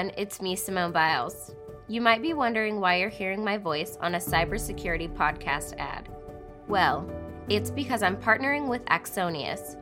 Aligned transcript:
everyone, 0.00 0.18
it's 0.18 0.40
me, 0.40 0.56
Simone 0.56 0.92
Biles. 0.92 1.54
You 1.86 2.00
might 2.00 2.22
be 2.22 2.32
wondering 2.32 2.80
why 2.80 2.96
you're 2.96 3.10
hearing 3.10 3.44
my 3.44 3.58
voice 3.58 3.98
on 4.00 4.14
a 4.14 4.18
cybersecurity 4.18 5.14
podcast 5.14 5.74
ad. 5.78 6.08
Well, 6.68 7.06
it's 7.50 7.70
because 7.70 8.02
I'm 8.02 8.16
partnering 8.16 8.66
with 8.66 8.82
Axonius. 8.86 9.76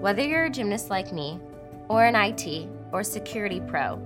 Whether 0.00 0.22
you're 0.22 0.44
a 0.44 0.50
gymnast 0.50 0.90
like 0.90 1.14
me, 1.14 1.40
or 1.88 2.04
an 2.04 2.14
IT 2.14 2.68
or 2.92 3.02
security 3.02 3.62
pro, 3.66 3.98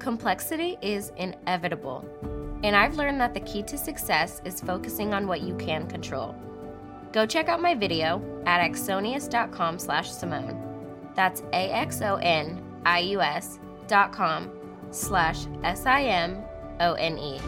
complexity 0.00 0.76
is 0.82 1.12
inevitable. 1.16 2.04
And 2.64 2.74
I've 2.74 2.96
learned 2.96 3.20
that 3.20 3.34
the 3.34 3.40
key 3.40 3.62
to 3.64 3.78
success 3.78 4.42
is 4.44 4.60
focusing 4.60 5.14
on 5.14 5.28
what 5.28 5.42
you 5.42 5.54
can 5.58 5.86
control. 5.86 6.34
Go 7.12 7.24
check 7.24 7.48
out 7.48 7.62
my 7.62 7.76
video 7.76 8.20
at 8.46 8.68
axonius.com 8.68 9.78
slash 9.78 10.10
Simone. 10.10 10.58
That's 11.14 11.42
A-X-O-N-I-U-S 11.52 12.00
dot 13.86 14.12
com 14.12 14.50
slash 14.94 15.46
S-I-M-O-N-E. 15.62 17.40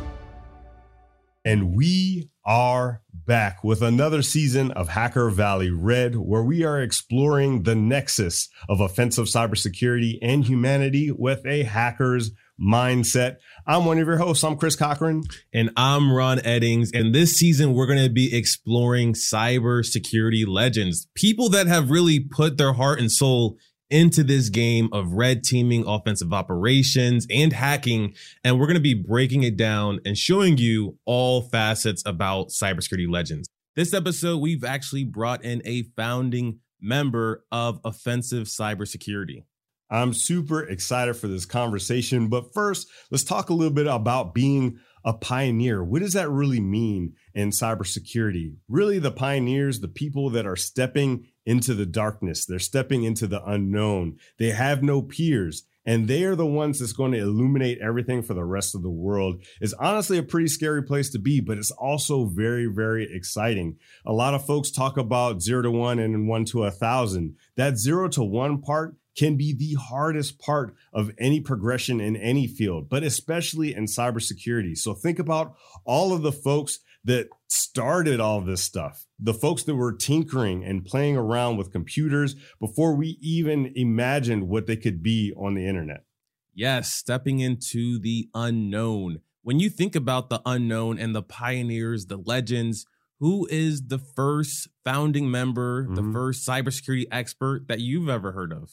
And 1.44 1.76
we 1.76 2.28
are 2.44 3.02
back 3.12 3.62
with 3.62 3.80
another 3.80 4.20
season 4.22 4.72
of 4.72 4.88
Hacker 4.88 5.30
Valley 5.30 5.70
Red, 5.70 6.16
where 6.16 6.42
we 6.42 6.64
are 6.64 6.80
exploring 6.80 7.62
the 7.62 7.76
nexus 7.76 8.48
of 8.68 8.80
offensive 8.80 9.26
cybersecurity 9.26 10.18
and 10.20 10.44
humanity 10.44 11.12
with 11.12 11.46
a 11.46 11.62
hacker's 11.62 12.32
mindset. 12.60 13.36
I'm 13.66 13.84
one 13.84 13.98
of 13.98 14.08
your 14.08 14.16
hosts. 14.16 14.42
I'm 14.42 14.56
Chris 14.56 14.74
Cochran. 14.74 15.22
And 15.52 15.70
I'm 15.76 16.12
Ron 16.12 16.38
Eddings. 16.38 16.90
And 16.92 17.14
this 17.14 17.36
season, 17.36 17.74
we're 17.74 17.86
going 17.86 18.02
to 18.02 18.10
be 18.10 18.36
exploring 18.36 19.12
cybersecurity 19.12 20.46
legends, 20.48 21.06
people 21.14 21.48
that 21.50 21.68
have 21.68 21.90
really 21.90 22.18
put 22.18 22.56
their 22.56 22.72
heart 22.72 22.98
and 22.98 23.12
soul 23.12 23.56
into 23.90 24.24
this 24.24 24.48
game 24.48 24.88
of 24.92 25.12
red 25.12 25.44
teaming, 25.44 25.86
offensive 25.86 26.32
operations, 26.32 27.26
and 27.30 27.52
hacking. 27.52 28.14
And 28.44 28.58
we're 28.58 28.66
going 28.66 28.74
to 28.74 28.80
be 28.80 28.94
breaking 28.94 29.42
it 29.42 29.56
down 29.56 30.00
and 30.04 30.16
showing 30.16 30.58
you 30.58 30.98
all 31.04 31.42
facets 31.42 32.02
about 32.04 32.48
cybersecurity 32.48 33.10
legends. 33.10 33.48
This 33.74 33.92
episode, 33.92 34.38
we've 34.38 34.64
actually 34.64 35.04
brought 35.04 35.44
in 35.44 35.62
a 35.64 35.84
founding 35.96 36.60
member 36.80 37.44
of 37.52 37.80
offensive 37.84 38.46
cybersecurity. 38.46 39.42
I'm 39.90 40.14
super 40.14 40.62
excited 40.62 41.14
for 41.14 41.28
this 41.28 41.46
conversation. 41.46 42.28
But 42.28 42.52
first, 42.52 42.88
let's 43.10 43.22
talk 43.22 43.50
a 43.50 43.54
little 43.54 43.72
bit 43.72 43.86
about 43.86 44.34
being 44.34 44.78
a 45.04 45.12
pioneer. 45.12 45.84
What 45.84 46.02
does 46.02 46.14
that 46.14 46.28
really 46.28 46.58
mean 46.58 47.14
in 47.34 47.50
cybersecurity? 47.50 48.56
Really, 48.68 48.98
the 48.98 49.12
pioneers, 49.12 49.80
the 49.80 49.88
people 49.88 50.30
that 50.30 50.46
are 50.46 50.56
stepping 50.56 51.26
into 51.46 51.74
the 51.74 51.86
darkness, 51.86 52.44
they're 52.44 52.58
stepping 52.58 53.04
into 53.04 53.26
the 53.26 53.42
unknown. 53.44 54.18
They 54.38 54.50
have 54.50 54.82
no 54.82 55.00
peers. 55.00 55.64
And 55.88 56.08
they 56.08 56.24
are 56.24 56.34
the 56.34 56.44
ones 56.44 56.80
that's 56.80 56.92
going 56.92 57.12
to 57.12 57.18
illuminate 57.18 57.78
everything 57.78 58.20
for 58.20 58.34
the 58.34 58.44
rest 58.44 58.74
of 58.74 58.82
the 58.82 58.90
world. 58.90 59.44
It's 59.60 59.72
honestly 59.74 60.18
a 60.18 60.22
pretty 60.24 60.48
scary 60.48 60.82
place 60.82 61.10
to 61.10 61.20
be, 61.20 61.40
but 61.40 61.58
it's 61.58 61.70
also 61.70 62.24
very, 62.24 62.66
very 62.66 63.08
exciting. 63.08 63.76
A 64.04 64.12
lot 64.12 64.34
of 64.34 64.44
folks 64.44 64.72
talk 64.72 64.96
about 64.96 65.40
zero 65.40 65.62
to 65.62 65.70
one 65.70 66.00
and 66.00 66.26
one 66.26 66.44
to 66.46 66.64
a 66.64 66.72
thousand. 66.72 67.36
That 67.54 67.78
zero 67.78 68.08
to 68.08 68.24
one 68.24 68.60
part 68.60 68.96
can 69.16 69.36
be 69.36 69.54
the 69.54 69.74
hardest 69.74 70.40
part 70.40 70.74
of 70.92 71.12
any 71.18 71.40
progression 71.40 72.00
in 72.00 72.16
any 72.16 72.48
field, 72.48 72.88
but 72.88 73.04
especially 73.04 73.72
in 73.72 73.86
cybersecurity. 73.86 74.76
So 74.76 74.92
think 74.92 75.20
about 75.20 75.54
all 75.84 76.12
of 76.12 76.22
the 76.22 76.32
folks 76.32 76.80
that 77.06 77.28
started 77.48 78.20
all 78.20 78.40
this 78.40 78.62
stuff, 78.62 79.06
the 79.18 79.32
folks 79.32 79.62
that 79.62 79.76
were 79.76 79.92
tinkering 79.92 80.64
and 80.64 80.84
playing 80.84 81.16
around 81.16 81.56
with 81.56 81.72
computers 81.72 82.34
before 82.60 82.94
we 82.94 83.16
even 83.20 83.72
imagined 83.76 84.48
what 84.48 84.66
they 84.66 84.76
could 84.76 85.02
be 85.02 85.32
on 85.36 85.54
the 85.54 85.66
internet. 85.66 86.04
Yes, 86.52 86.92
stepping 86.92 87.40
into 87.40 87.98
the 87.98 88.28
unknown. 88.34 89.20
When 89.42 89.60
you 89.60 89.70
think 89.70 89.94
about 89.94 90.28
the 90.28 90.42
unknown 90.44 90.98
and 90.98 91.14
the 91.14 91.22
pioneers, 91.22 92.06
the 92.06 92.16
legends, 92.16 92.86
who 93.20 93.46
is 93.50 93.86
the 93.86 93.98
first 93.98 94.68
founding 94.84 95.30
member, 95.30 95.84
mm-hmm. 95.84 95.94
the 95.94 96.12
first 96.12 96.46
cybersecurity 96.46 97.04
expert 97.12 97.68
that 97.68 97.80
you've 97.80 98.08
ever 98.08 98.32
heard 98.32 98.52
of? 98.52 98.72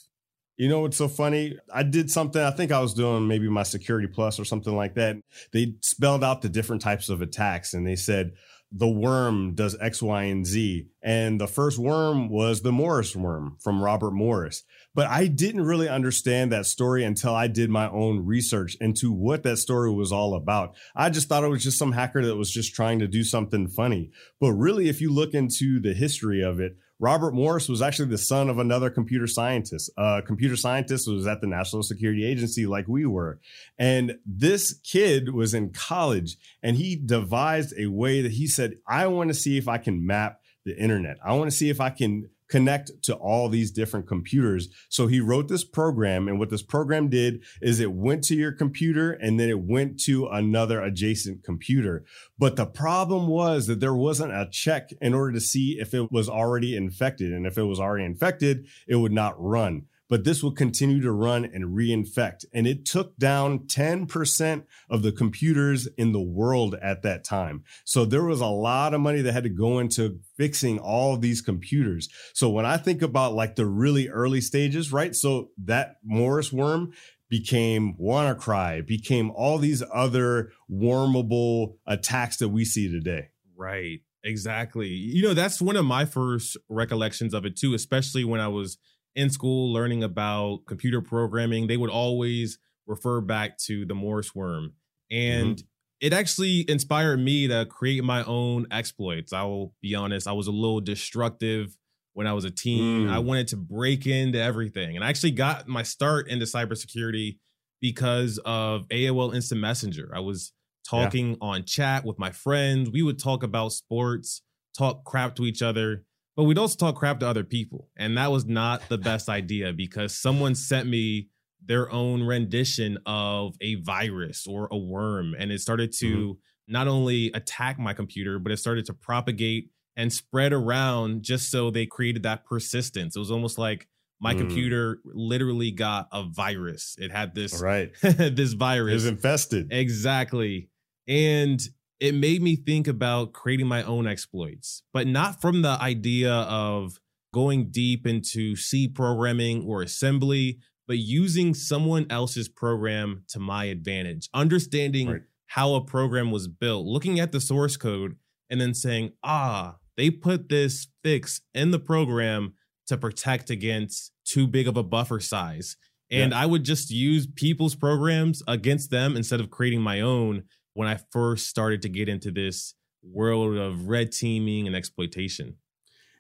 You 0.56 0.69
know 0.69 0.81
what's 0.81 0.97
so 0.97 1.08
funny? 1.08 1.58
I 1.74 1.84
did 1.84 2.12
something, 2.12 2.41
I 2.41 2.52
think 2.52 2.72
I 2.72 2.80
was 2.80 2.94
doing 2.94 3.28
maybe 3.28 3.50
my 3.50 3.64
Security 3.64 4.08
Plus 4.08 4.40
or 4.40 4.46
something 4.46 4.75
like 4.75 4.96
that. 4.96 5.18
They 5.52 5.75
spelled 5.81 6.24
out 6.24 6.41
the 6.41 6.50
different 6.50 6.81
types 6.81 7.09
of 7.09 7.22
attacks 7.22 7.74
and 7.74 7.88
they 7.88 7.96
said 7.96 8.34
the 8.75 8.90
worm 8.90 9.53
does 9.53 9.78
X, 9.80 10.02
Y, 10.02 10.24
and 10.24 10.46
Z. 10.46 10.88
And 11.03 11.40
the 11.40 11.47
first 11.47 11.78
worm 11.78 12.30
was 12.30 12.62
the 12.62 12.72
Morris 12.72 13.16
worm 13.16 13.58
from 13.62 13.84
Robert 13.84 14.12
Morris. 14.12 14.63
But 14.96 15.08
I 15.08 15.28
didn't 15.28 15.66
really 15.66 15.88
understand 15.88 16.52
that 16.52 16.66
story 16.66 17.03
until 17.03 17.36
I 17.36 17.47
did 17.47 17.69
my 17.69 17.90
own 17.90 18.25
research 18.25 18.75
into 18.81 19.12
what 19.12 19.44
that 19.44 19.58
story 19.58 19.92
was 19.92 20.12
all 20.12 20.34
about. 20.34 20.75
I 20.96 21.12
just 21.12 21.30
thought 21.30 21.44
it 21.44 21.50
was 21.50 21.63
just 21.63 21.78
some 21.78 21.92
hacker 21.92 22.25
that 22.25 22.36
was 22.36 22.52
just 22.52 22.74
trying 22.74 23.00
to 23.00 23.08
do 23.08 23.24
something 23.24 23.68
funny. 23.68 24.09
But 24.40 24.53
really, 24.53 24.90
if 24.90 25.02
you 25.02 25.12
look 25.12 25.36
into 25.36 25.80
the 25.80 25.94
history 25.94 26.42
of 26.42 26.59
it, 26.59 26.75
Robert 27.03 27.34
Morris 27.34 27.68
was 27.68 27.81
actually 27.81 28.08
the 28.08 28.18
son 28.18 28.50
of 28.50 28.59
another 28.59 28.90
computer 28.90 29.28
scientist. 29.28 29.91
A 29.97 30.02
uh, 30.02 30.22
computer 30.22 30.56
scientist 30.56 31.06
was 31.06 31.28
at 31.28 31.41
the 31.41 31.47
National 31.47 31.84
Security 31.84 32.25
Agency, 32.25 32.66
like 32.66 32.88
we 32.88 33.06
were. 33.06 33.41
And 33.78 34.19
this 34.25 34.80
kid 34.86 35.34
was 35.34 35.53
in 35.53 35.72
college 35.72 36.38
and 36.62 36.78
he 36.78 36.96
devised 36.96 37.74
a 37.78 37.88
way 37.88 38.22
that 38.22 38.31
he 38.31 38.47
said, 38.47 38.75
I 38.88 39.08
want 39.08 39.31
to 39.31 39.34
see 39.34 39.58
if 39.58 39.68
I 39.68 39.80
can 39.80 40.08
map 40.08 40.40
the 40.63 40.81
internet. 40.81 41.18
I 41.22 41.34
want 41.34 41.52
to 41.52 41.58
see 41.58 41.69
if 41.69 41.81
I 41.81 41.90
can 41.90 42.30
connect 42.50 42.92
to 43.04 43.16
all 43.16 43.50
these 43.50 43.72
different 43.72 44.08
computers. 44.08 44.70
So 44.90 45.08
he 45.08 45.20
wrote 45.20 45.48
this 45.48 45.64
program. 45.64 46.28
And 46.28 46.40
what 46.40 46.50
this 46.50 46.62
program 46.62 47.09
did 47.09 47.44
is 47.62 47.80
it 47.80 47.94
went 47.94 48.24
to 48.26 48.36
your 48.36 48.52
computer 48.52 49.12
and 49.12 49.40
then 49.40 49.50
it 49.50 49.59
went 49.59 50.00
to 50.02 50.28
another 50.28 50.81
adjacent 50.81 51.44
computer. 51.44 52.06
But 52.38 52.56
the 52.56 52.66
problem 52.66 53.28
was 53.28 53.68
that 53.68 53.80
there 53.80 53.96
wasn't 53.96 54.34
a 54.34 54.50
check 54.52 54.92
in 55.02 55.14
order 55.14 55.34
to 55.34 55.42
see 55.42 55.78
if 55.80 55.94
it 55.94 56.12
was 56.12 56.30
already 56.30 56.76
infected. 56.76 57.31
And 57.31 57.46
if 57.46 57.58
it 57.58 57.64
was 57.64 57.80
already 57.80 58.06
infected, 58.06 58.68
it 58.88 58.96
would 58.96 59.14
not 59.14 59.36
run 59.38 59.86
but 60.09 60.24
this 60.24 60.44
will 60.44 60.52
continue 60.52 61.02
to 61.02 61.12
run 61.12 61.46
and 61.46 61.75
reinfect. 61.75 62.46
And 62.53 62.68
it 62.68 62.86
took 62.86 63.18
down 63.18 63.59
10% 63.59 64.64
of 64.90 65.02
the 65.02 65.12
computers 65.12 65.88
in 65.97 66.12
the 66.12 66.22
world 66.22 66.75
at 66.81 67.02
that 67.03 67.24
time. 67.24 67.64
So 67.86 68.06
there 68.06 68.24
was 68.24 68.42
a 68.42 68.47
lot 68.47 68.94
of 68.94 69.02
money 69.02 69.22
that 69.22 69.34
had 69.34 69.44
to 69.44 69.50
go 69.50 69.80
into 69.80 70.19
fixing 70.38 70.80
all 70.80 71.18
these 71.18 71.42
computers. 71.42 72.09
So 72.34 72.50
when 72.50 72.66
I 72.66 72.78
think 72.78 73.02
about 73.02 73.34
like 73.34 73.56
the 73.56 73.66
really 73.66 74.09
early 74.09 74.42
stages, 74.42 74.92
right? 74.92 75.16
So 75.16 75.50
that 75.66 75.96
Morris 76.03 76.52
worm 76.52 76.94
became 77.30 77.96
WannaCry, 78.00 78.86
became 78.86 79.31
all 79.31 79.58
these 79.58 79.81
other 79.92 80.52
wormable 80.72 81.78
attacks 81.88 82.38
that 82.38 82.50
we 82.50 82.66
see 82.66 82.92
today. 82.92 83.30
Right. 83.56 84.02
Exactly. 84.24 84.88
You 84.88 85.24
know, 85.24 85.34
that's 85.34 85.62
one 85.62 85.75
of 85.75 85.86
my 85.86 86.06
first 86.06 86.58
recollections 86.69 87.34
of 87.34 87.46
it 87.46 87.58
too, 87.58 87.74
especially 87.74 88.24
when 88.24 88.40
I 88.40 88.47
was 88.47 88.78
in 89.16 89.29
school 89.29 89.72
learning 89.72 90.03
about 90.03 90.66
computer 90.68 91.01
programming, 91.01 91.68
they 91.68 91.78
would 91.78 91.90
always 91.90 92.57
refer 92.88 93.22
back 93.22 93.57
to 93.57 93.85
the 93.85 93.96
Morris 93.96 94.34
worm. 94.34 94.74
And 95.12 95.57
mm-hmm. 95.57 95.66
it 96.01 96.13
actually 96.13 96.69
inspired 96.69 97.19
me 97.19 97.47
to 97.47 97.66
create 97.66 98.03
my 98.03 98.24
own 98.24 98.68
exploits. 98.72 99.34
I 99.34 99.44
will 99.44 99.74
be 99.81 99.96
honest, 99.96 100.28
I 100.28 100.34
was 100.34 100.47
a 100.47 100.51
little 100.51 100.81
destructive 100.81 101.78
when 102.13 102.27
I 102.27 102.33
was 102.33 102.45
a 102.45 102.51
teen. 102.51 103.07
Mm. 103.07 103.12
I 103.12 103.19
wanted 103.19 103.48
to 103.50 103.57
break 103.57 104.06
into 104.07 104.42
everything. 104.42 104.95
And 104.95 105.04
I 105.04 105.10
actually 105.10 105.31
got 105.31 105.68
my 105.68 105.83
start 105.83 106.27
into 106.27 106.45
cybersecurity 106.45 107.38
because 107.81 108.39
of 108.45 108.88
AOL 108.89 109.36
Instant 109.36 109.62
Messenger. 109.62 110.12
I 110.16 110.19
was 110.19 110.54
talking 110.88 111.31
yeah. 111.31 111.38
on 111.42 111.63
chat 111.66 112.06
with 112.06 112.19
my 112.19 112.31
friends. 112.31 112.89
We 112.89 113.01
would 113.01 113.19
talk 113.19 113.44
about 113.44 113.74
sports, 113.74 114.42
talk 114.77 115.04
crap 115.04 115.36
to 115.36 115.45
each 115.45 115.62
other 115.62 116.06
but 116.35 116.44
we'd 116.44 116.57
also 116.57 116.77
talk 116.77 116.95
crap 116.95 117.19
to 117.19 117.27
other 117.27 117.44
people. 117.44 117.89
And 117.97 118.18
that 118.18 118.31
was 118.31 118.45
not 118.45 118.88
the 118.89 118.97
best 118.97 119.30
idea 119.30 119.74
because 119.74 120.18
someone 120.18 120.56
sent 120.56 120.88
me 120.88 121.30
their 121.65 121.91
own 121.91 122.24
rendition 122.24 122.97
of 123.06 123.56
a 123.62 123.75
virus 123.75 124.45
or 124.47 124.68
a 124.71 124.77
worm. 124.77 125.35
And 125.38 125.51
it 125.51 125.62
started 125.62 125.94
to 126.00 126.06
mm-hmm. 126.06 126.71
not 126.74 126.88
only 126.88 127.31
attack 127.33 127.80
my 127.80 127.94
computer, 127.94 128.39
but 128.39 128.51
it 128.51 128.57
started 128.57 128.85
to 128.85 128.94
propagate 128.94 129.69
and 129.95 130.12
spread 130.12 130.53
around 130.53 131.24
just 131.24 131.51
so 131.51 131.69
they 131.69 131.85
created 131.85 132.24
that 132.24 132.45
persistence. 132.45 133.15
It 133.15 133.19
was 133.19 133.31
almost 133.31 133.57
like 133.57 133.88
my 134.19 134.33
mm. 134.33 134.39
computer 134.39 135.00
literally 135.06 135.71
got 135.71 136.07
a 136.12 136.24
virus. 136.24 136.95
It 136.97 137.12
had 137.12 137.35
this 137.35 137.62
right 137.62 137.91
this 138.01 138.53
virus. 138.53 138.91
It 138.91 138.95
was 138.95 139.06
infested. 139.06 139.68
Exactly. 139.71 140.69
And 141.07 141.62
it 142.04 142.14
made 142.14 142.42
me 142.42 142.58
think 142.58 142.86
about 142.86 143.32
creating 143.32 143.66
my 143.66 143.82
own 143.82 144.06
exploits, 144.06 144.84
but 144.92 145.08
not 145.08 145.40
from 145.40 145.62
the 145.62 145.78
idea 145.82 146.34
of 146.34 147.00
going 147.34 147.72
deep 147.72 148.06
into 148.06 148.58
C 148.58 148.90
programming 148.90 149.64
or 149.64 149.82
assembly, 149.82 150.60
but 150.86 150.98
using 150.98 151.54
someone 151.54 152.06
else's 152.10 152.50
program 152.50 153.24
to 153.30 153.40
my 153.40 153.66
advantage, 153.66 154.28
understanding 154.34 155.08
right. 155.08 155.22
how 155.46 155.76
a 155.76 155.86
program 155.86 156.30
was 156.30 156.50
built, 156.50 156.86
looking 156.86 157.22
at 157.22 157.32
the 157.32 157.40
source 157.40 157.78
code, 157.78 158.18
and 158.50 158.60
then 158.60 158.74
saying, 158.74 159.14
ah, 159.24 159.78
they 159.96 160.10
put 160.10 160.50
this 160.50 160.88
fix 161.06 161.40
in 161.54 161.72
the 161.72 161.80
program 161.80 162.54
to 162.88 162.98
protect 162.98 163.50
against 163.50 164.12
too 164.26 164.46
big 164.46 164.68
of 164.68 164.76
a 164.76 164.84
buffer 164.84 165.22
size. 165.22 165.78
And 166.12 166.34
Yeah. 166.34 166.42
I 166.42 166.48
would 166.48 166.66
just 166.66 166.92
use 166.92 167.28
people's 167.28 167.76
programs 167.76 168.44
against 168.46 168.92
them 168.92 169.16
instead 169.16 169.40
of 169.40 169.50
creating 169.50 169.82
my 169.82 170.02
own 170.02 170.44
when 170.74 170.88
I 170.88 171.00
first 171.12 171.48
started 171.48 171.81
to 171.84 171.90
get 171.90 172.10
into 172.10 172.31
this 172.31 172.75
world 173.04 173.58
of 173.58 173.88
red 173.88 174.12
teaming 174.12 174.68
and 174.68 174.75
exploitation. 174.75 175.58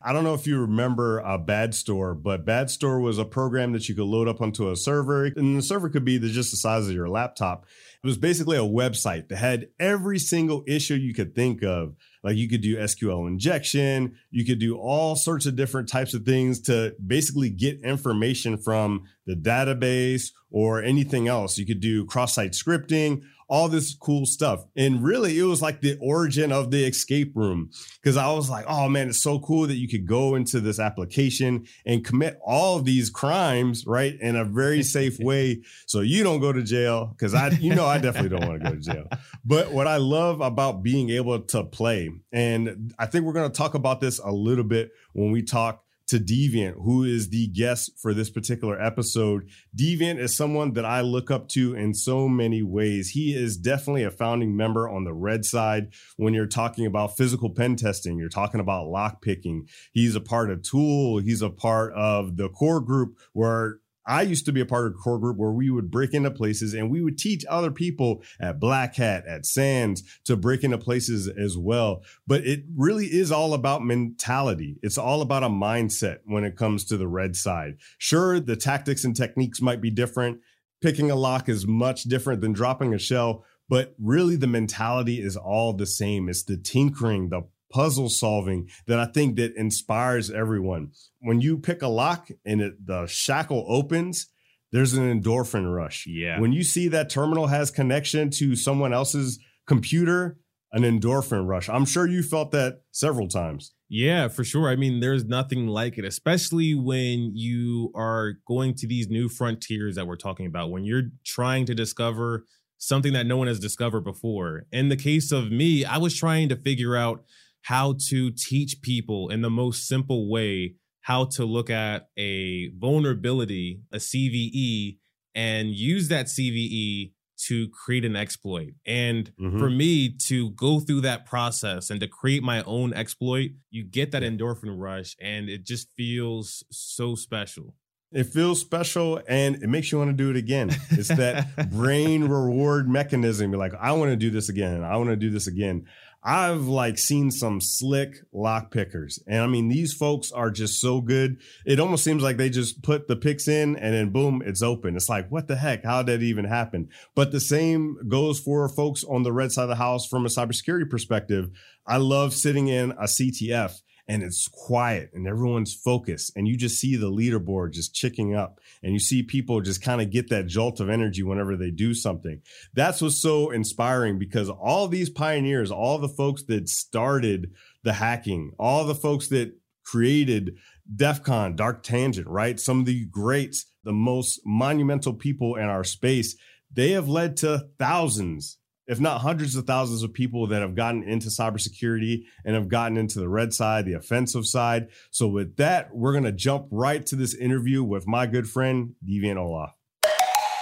I 0.05 0.11
don't 0.11 0.25
know 0.25 0.33
if 0.33 0.45
you 0.45 0.59
remember 0.59 1.25
uh, 1.25 1.37
BadStore, 1.37 2.21
but 2.21 2.45
BadStore 2.45 3.01
was 3.01 3.17
a 3.17 3.23
program 3.23 3.71
that 3.71 3.87
you 3.87 3.95
could 3.95 4.03
load 4.03 4.27
up 4.27 4.41
onto 4.41 4.69
a 4.69 4.75
server, 4.75 5.27
and 5.27 5.57
the 5.57 5.61
server 5.61 5.87
could 5.87 6.03
be 6.03 6.17
the, 6.17 6.27
just 6.27 6.51
the 6.51 6.57
size 6.57 6.89
of 6.89 6.93
your 6.93 7.07
laptop. 7.07 7.65
It 8.03 8.07
was 8.07 8.17
basically 8.17 8.57
a 8.57 8.61
website 8.61 9.29
that 9.29 9.37
had 9.37 9.69
every 9.79 10.19
single 10.19 10.65
issue 10.67 10.95
you 10.95 11.13
could 11.13 11.33
think 11.33 11.63
of. 11.63 11.95
Like 12.21 12.35
you 12.35 12.49
could 12.49 12.59
do 12.59 12.75
SQL 12.75 13.29
injection, 13.29 14.15
you 14.29 14.43
could 14.43 14.59
do 14.59 14.77
all 14.77 15.15
sorts 15.15 15.45
of 15.45 15.55
different 15.55 15.87
types 15.87 16.13
of 16.13 16.25
things 16.25 16.59
to 16.63 16.95
basically 17.05 17.49
get 17.49 17.79
information 17.81 18.57
from 18.57 19.05
the 19.25 19.35
database 19.35 20.31
or 20.51 20.83
anything 20.83 21.29
else. 21.29 21.57
You 21.57 21.65
could 21.65 21.79
do 21.79 22.05
cross 22.05 22.35
site 22.35 22.51
scripting, 22.51 23.23
all 23.53 23.69
this 23.69 23.93
cool 23.93 24.25
stuff. 24.25 24.65
And 24.75 25.03
really, 25.03 25.37
it 25.37 25.43
was 25.43 25.61
like 25.61 25.79
the 25.79 25.95
origin 26.01 26.51
of 26.51 26.71
the 26.71 26.85
escape 26.85 27.33
room 27.35 27.69
because 28.01 28.17
I 28.17 28.31
was 28.31 28.49
like, 28.49 28.65
oh 28.67 28.89
man, 28.89 29.09
it's 29.09 29.21
so 29.21 29.37
cool 29.37 29.67
that 29.67 29.75
you 29.75 29.87
could 29.87 30.07
go 30.07 30.33
into 30.33 30.59
this 30.59 30.79
application 30.79 31.67
and 31.85 32.03
commit 32.03 32.39
all 32.43 32.77
of 32.77 32.85
these 32.85 33.11
crimes, 33.11 33.85
right, 33.85 34.19
in 34.19 34.35
a 34.35 34.43
very 34.43 34.81
safe 34.97 35.19
way. 35.19 35.61
So 35.85 35.99
you 35.99 36.23
don't 36.23 36.39
go 36.39 36.51
to 36.51 36.63
jail 36.63 37.05
because 37.05 37.35
I, 37.35 37.49
you 37.49 37.75
know, 37.75 37.85
I 37.85 37.99
definitely 37.99 38.35
don't 38.35 38.49
want 38.49 38.63
to 38.63 38.69
go 38.71 38.75
to 38.75 38.81
jail. 38.81 39.07
But 39.45 39.71
what 39.71 39.85
I 39.85 39.97
love 39.97 40.41
about 40.41 40.81
being 40.81 41.11
able 41.11 41.39
to 41.39 41.63
play, 41.63 42.09
and 42.31 42.91
I 42.97 43.05
think 43.05 43.23
we're 43.23 43.33
going 43.33 43.51
to 43.51 43.55
talk 43.55 43.75
about 43.75 44.01
this 44.01 44.17
a 44.17 44.31
little 44.31 44.63
bit 44.63 44.93
when 45.13 45.29
we 45.29 45.43
talk 45.43 45.83
to 46.13 46.19
Deviant, 46.19 46.75
who 46.83 47.03
is 47.03 47.29
the 47.29 47.47
guest 47.47 47.91
for 47.97 48.13
this 48.13 48.29
particular 48.29 48.79
episode. 48.79 49.49
Deviant 49.75 50.19
is 50.19 50.37
someone 50.37 50.73
that 50.73 50.85
I 50.85 51.01
look 51.01 51.31
up 51.31 51.49
to 51.49 51.73
in 51.73 51.95
so 51.95 52.29
many 52.29 52.61
ways. 52.61 53.09
He 53.09 53.33
is 53.33 53.57
definitely 53.57 54.03
a 54.03 54.11
founding 54.11 54.55
member 54.55 54.87
on 54.87 55.05
the 55.05 55.13
red 55.13 55.43
side 55.43 55.91
when 56.17 56.35
you're 56.35 56.45
talking 56.45 56.85
about 56.85 57.17
physical 57.17 57.49
pen 57.49 57.77
testing, 57.77 58.19
you're 58.19 58.29
talking 58.29 58.59
about 58.59 58.89
lock 58.89 59.23
picking. 59.23 59.67
He's 59.91 60.15
a 60.15 60.21
part 60.21 60.51
of 60.51 60.61
TOOOL, 60.61 61.23
he's 61.23 61.41
a 61.41 61.49
part 61.49 61.93
of 61.93 62.37
the 62.37 62.47
core 62.49 62.81
group 62.81 63.17
where 63.31 63.79
I 64.05 64.23
used 64.23 64.45
to 64.45 64.51
be 64.51 64.61
a 64.61 64.65
part 64.65 64.87
of 64.87 64.93
a 64.93 64.95
core 64.95 65.19
group 65.19 65.37
where 65.37 65.51
we 65.51 65.69
would 65.69 65.89
break 65.89 66.13
into 66.13 66.31
places 66.31 66.73
and 66.73 66.89
we 66.89 67.01
would 67.01 67.17
teach 67.17 67.45
other 67.49 67.71
people 67.71 68.23
at 68.39 68.59
Black 68.59 68.95
Hat, 68.95 69.25
at 69.27 69.45
SANS 69.45 70.03
to 70.25 70.35
break 70.35 70.63
into 70.63 70.77
places 70.77 71.27
as 71.27 71.57
well. 71.57 72.03
But 72.27 72.45
it 72.45 72.63
really 72.75 73.05
is 73.05 73.31
all 73.31 73.53
about 73.53 73.83
mentality. 73.83 74.77
It's 74.81 74.97
all 74.97 75.21
about 75.21 75.43
a 75.43 75.49
mindset 75.49 76.19
when 76.25 76.43
it 76.43 76.57
comes 76.57 76.85
to 76.85 76.97
the 76.97 77.07
red 77.07 77.35
side. 77.35 77.77
Sure, 77.97 78.39
the 78.39 78.55
tactics 78.55 79.03
and 79.03 79.15
techniques 79.15 79.61
might 79.61 79.81
be 79.81 79.89
different. 79.89 80.39
Picking 80.81 81.11
a 81.11 81.15
lock 81.15 81.47
is 81.47 81.65
much 81.65 82.03
different 82.03 82.41
than 82.41 82.51
dropping 82.51 82.93
a 82.93 82.99
shell, 82.99 83.45
but 83.69 83.95
really 83.97 84.35
the 84.35 84.47
mentality 84.47 85.21
is 85.21 85.37
all 85.37 85.71
the 85.71 85.85
same. 85.85 86.27
It's 86.27 86.43
the 86.43 86.57
tinkering, 86.57 87.29
the 87.29 87.43
puzzle 87.73 88.09
solving 88.09 88.69
that 88.87 88.99
I 88.99 89.05
think 89.05 89.35
that 89.37 89.55
inspires 89.55 90.29
everyone. 90.29 90.91
When 91.19 91.41
you 91.41 91.57
pick 91.57 91.81
a 91.81 91.87
lock 91.87 92.29
and 92.45 92.61
it, 92.61 92.85
the 92.85 93.07
shackle 93.07 93.65
opens, 93.67 94.27
there's 94.71 94.93
an 94.93 95.21
endorphin 95.21 95.73
rush. 95.73 96.05
Yeah. 96.07 96.39
When 96.39 96.53
you 96.53 96.63
see 96.63 96.87
that 96.89 97.09
terminal 97.09 97.47
has 97.47 97.71
connection 97.71 98.29
to 98.31 98.55
someone 98.55 98.93
else's 98.93 99.39
computer, 99.67 100.37
an 100.71 100.83
endorphin 100.83 101.47
rush. 101.47 101.69
I'm 101.69 101.85
sure 101.85 102.07
you 102.07 102.23
felt 102.23 102.51
that 102.51 102.81
several 102.91 103.27
times. 103.27 103.73
Yeah, 103.89 104.27
for 104.27 104.43
sure. 104.43 104.69
I 104.69 104.75
mean, 104.75 105.01
there's 105.01 105.23
nothing 105.23 105.67
like 105.67 105.99
it, 105.99 106.05
especially 106.05 106.73
when 106.73 107.31
you 107.35 107.91
are 107.95 108.33
going 108.47 108.73
to 108.75 108.87
these 108.87 109.07
new 109.07 109.29
frontiers 109.29 109.95
that 109.95 110.07
we're 110.07 110.15
talking 110.15 110.47
about, 110.47 110.71
when 110.71 110.83
you're 110.83 111.11
trying 111.23 111.67
to 111.67 111.75
discover 111.75 112.45
something 112.79 113.13
that 113.13 113.27
no 113.27 113.37
one 113.37 113.47
has 113.47 113.59
discovered 113.59 114.03
before. 114.03 114.65
In 114.71 114.89
the 114.89 114.97
case 114.97 115.31
of 115.31 115.51
me, 115.51 115.85
I 115.85 115.97
was 115.97 116.15
trying 116.15 116.49
to 116.49 116.55
figure 116.55 116.95
out 116.95 117.23
how 117.63 117.95
to 118.09 118.31
teach 118.31 118.81
people 118.81 119.29
in 119.29 119.41
the 119.41 119.49
most 119.49 119.87
simple 119.87 120.29
way 120.29 120.75
how 121.01 121.25
to 121.25 121.43
look 121.43 121.69
at 121.69 122.07
a 122.17 122.69
vulnerability, 122.77 123.81
a 123.91 123.97
CVE, 123.97 124.97
and 125.35 125.75
use 125.75 126.07
that 126.07 126.27
CVE 126.27 127.11
to 127.47 127.67
create 127.69 128.05
an 128.05 128.15
exploit. 128.15 128.73
And 128.85 129.31
Mhm. 129.37 129.59
for 129.59 129.69
me 129.69 130.09
to 130.27 130.51
go 130.51 130.79
through 130.79 131.01
that 131.01 131.25
process 131.25 131.89
and 131.89 131.99
to 131.99 132.07
create 132.07 132.41
my 132.43 132.63
own 132.63 132.93
exploit, 132.93 133.51
you 133.69 133.83
get 133.83 134.11
that 134.11 134.23
endorphin 134.23 134.77
rush 134.77 135.15
and 135.19 135.49
it 135.49 135.65
just 135.65 135.89
feels 135.97 136.63
so 136.71 137.15
special. 137.15 137.75
It 138.13 138.27
feels 138.27 138.61
special 138.61 139.21
and 139.27 139.55
it 139.61 139.67
makes 139.67 139.91
you 139.91 139.97
want 139.97 140.11
to 140.11 140.13
do 140.23 140.29
it 140.29 140.35
again. 140.37 140.69
It's 140.91 141.07
that 141.09 141.69
brain 141.71 142.25
reward 142.25 142.87
mechanism. 142.87 143.51
You're 143.51 143.59
like, 143.59 143.73
I 143.73 143.91
want 143.93 144.11
to 144.11 144.15
do 144.15 144.29
this 144.29 144.47
again. 144.49 144.83
I 144.83 144.95
want 144.97 145.09
to 145.09 145.15
do 145.17 145.31
this 145.31 145.47
again. 145.47 145.85
I've 146.25 146.67
like 146.67 146.97
seen 146.97 147.31
some 147.31 147.59
slick 147.59 148.21
lock 148.31 148.71
pickers. 148.71 149.19
And 149.27 149.41
I 149.41 149.47
mean, 149.47 149.67
these 149.67 149.93
folks 149.93 150.31
are 150.31 150.49
just 150.49 150.79
so 150.79 151.01
good. 151.01 151.37
It 151.65 151.79
almost 151.79 152.03
seems 152.03 152.23
like 152.23 152.37
they 152.37 152.49
just 152.49 152.81
put 152.81 153.07
the 153.07 153.17
picks 153.17 153.47
in 153.47 153.75
and 153.75 153.93
then 153.93 154.09
boom, 154.09 154.41
it's 154.45 154.61
open. 154.61 154.95
It's 154.95 155.09
like, 155.09 155.29
what 155.29 155.47
the 155.47 155.57
heck? 155.57 155.83
How 155.83 156.01
did 156.01 156.21
that 156.21 156.25
even 156.25 156.45
happen? 156.45 156.89
But 157.13 157.31
the 157.31 157.41
same 157.41 157.97
goes 158.07 158.39
for 158.39 158.69
folks 158.69 159.03
on 159.03 159.23
the 159.23 159.33
red 159.33 159.51
side 159.51 159.63
of 159.63 159.69
the 159.69 159.75
house 159.75 160.07
from 160.07 160.25
a 160.25 160.29
cybersecurity 160.29 160.89
perspective. 160.89 161.49
I 161.85 161.97
love 161.97 162.33
sitting 162.33 162.69
in 162.69 162.91
a 162.91 163.03
CTF 163.03 163.81
and 164.07 164.21
it's 164.21 164.47
quiet 164.47 165.11
and 165.13 165.27
everyone's 165.27 165.73
focused 165.73 166.33
and 166.35 166.47
you 166.47 166.57
just 166.57 166.79
see 166.79 166.95
the 166.95 167.11
leaderboard 167.11 167.71
just 167.71 167.93
chicking 167.93 168.35
up 168.35 168.59
and 168.81 168.93
you 168.93 168.99
see 168.99 169.23
people 169.23 169.61
just 169.61 169.81
kind 169.81 170.01
of 170.01 170.11
get 170.11 170.29
that 170.29 170.47
jolt 170.47 170.79
of 170.79 170.89
energy 170.89 171.23
whenever 171.23 171.55
they 171.55 171.71
do 171.71 171.93
something. 171.93 172.41
That's 172.73 173.01
what's 173.01 173.17
so 173.17 173.51
inspiring 173.51 174.19
because 174.19 174.49
all 174.49 174.87
these 174.87 175.09
pioneers 175.09 175.71
all 175.71 175.97
the 175.97 176.09
folks 176.09 176.43
that 176.43 176.67
started 176.67 177.51
the 177.83 177.93
hacking 177.93 178.51
all 178.59 178.83
the 178.85 178.95
folks 178.95 179.27
that 179.29 179.53
created 179.85 180.57
def 180.93 181.23
con 181.23 181.55
dark 181.55 181.83
tangent 181.83 182.27
right? 182.27 182.59
Some 182.59 182.79
of 182.79 182.85
the 182.85 183.05
greats 183.05 183.65
the 183.83 183.93
most 183.93 184.41
monumental 184.45 185.13
people 185.13 185.55
in 185.55 185.65
our 185.65 185.83
space 185.83 186.35
they 186.73 186.91
have 186.91 187.07
led 187.07 187.37
to 187.37 187.67
thousands 187.77 188.57
if 188.87 188.99
not 188.99 189.21
hundreds 189.21 189.55
of 189.55 189.65
thousands 189.65 190.03
of 190.03 190.13
people 190.13 190.47
that 190.47 190.61
have 190.61 190.75
gotten 190.75 191.03
into 191.03 191.29
cybersecurity 191.29 192.23
and 192.45 192.55
have 192.55 192.67
gotten 192.67 192.97
into 192.97 193.19
the 193.19 193.29
red 193.29 193.53
side, 193.53 193.85
the 193.85 193.93
offensive 193.93 194.45
side. 194.45 194.89
So, 195.11 195.27
with 195.27 195.57
that, 195.57 195.95
we're 195.95 196.11
going 196.11 196.25
to 196.25 196.31
jump 196.31 196.67
right 196.71 197.05
to 197.07 197.15
this 197.15 197.33
interview 197.35 197.83
with 197.83 198.07
my 198.07 198.27
good 198.27 198.49
friend, 198.49 198.95
Deviant 199.07 199.37
Ollam. 199.37 199.71